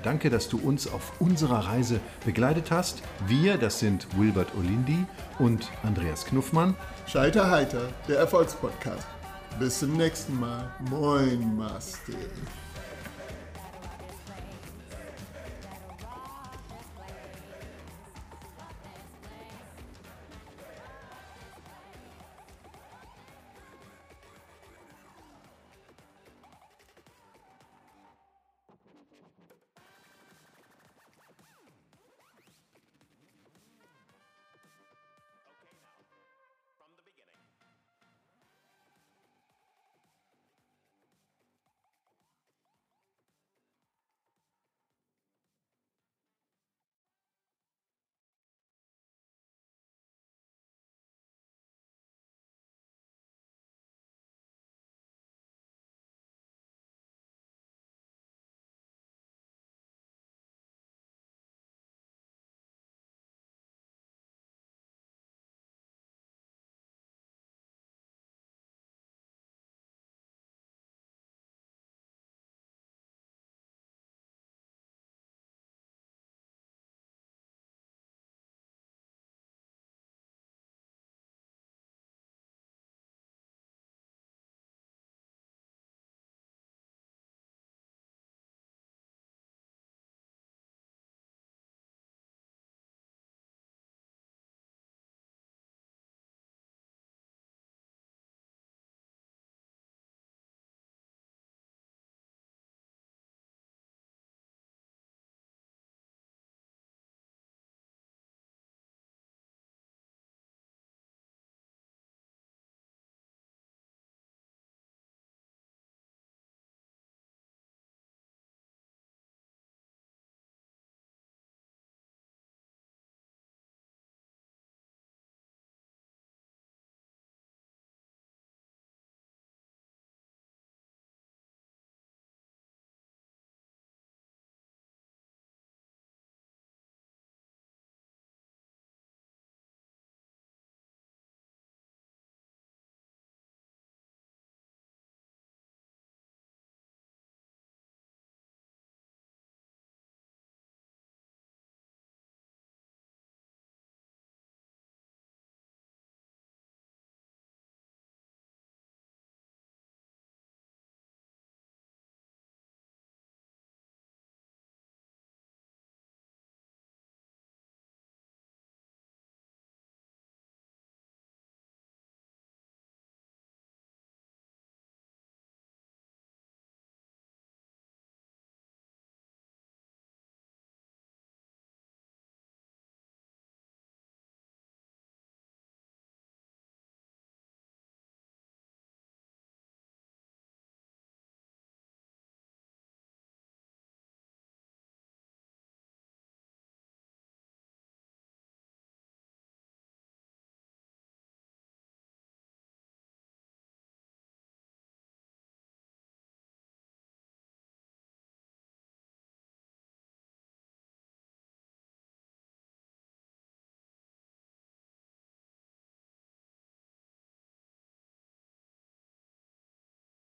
Danke, 0.03 0.30
dass 0.30 0.47
du 0.47 0.60
uns 0.60 0.88
auf 0.88 1.19
unserer 1.19 1.65
Reise 1.67 1.99
begleitet 2.25 2.71
hast. 2.71 3.01
Wir, 3.25 3.58
das 3.58 3.80
sind 3.80 4.08
Wilbert 4.17 4.53
Olindi 4.56 5.06
und 5.39 5.69
Andreas 5.84 6.25
Knuffmann. 6.25 6.75
Scheiterheiter, 7.08 7.89
der 8.08 8.19
Erfolgspodcast. 8.19 9.08
Bis 9.60 9.80
zum 9.80 9.97
nächsten 9.97 10.39
Mal. 10.39 10.69
Moin, 10.89 11.58
Master. 11.58 12.13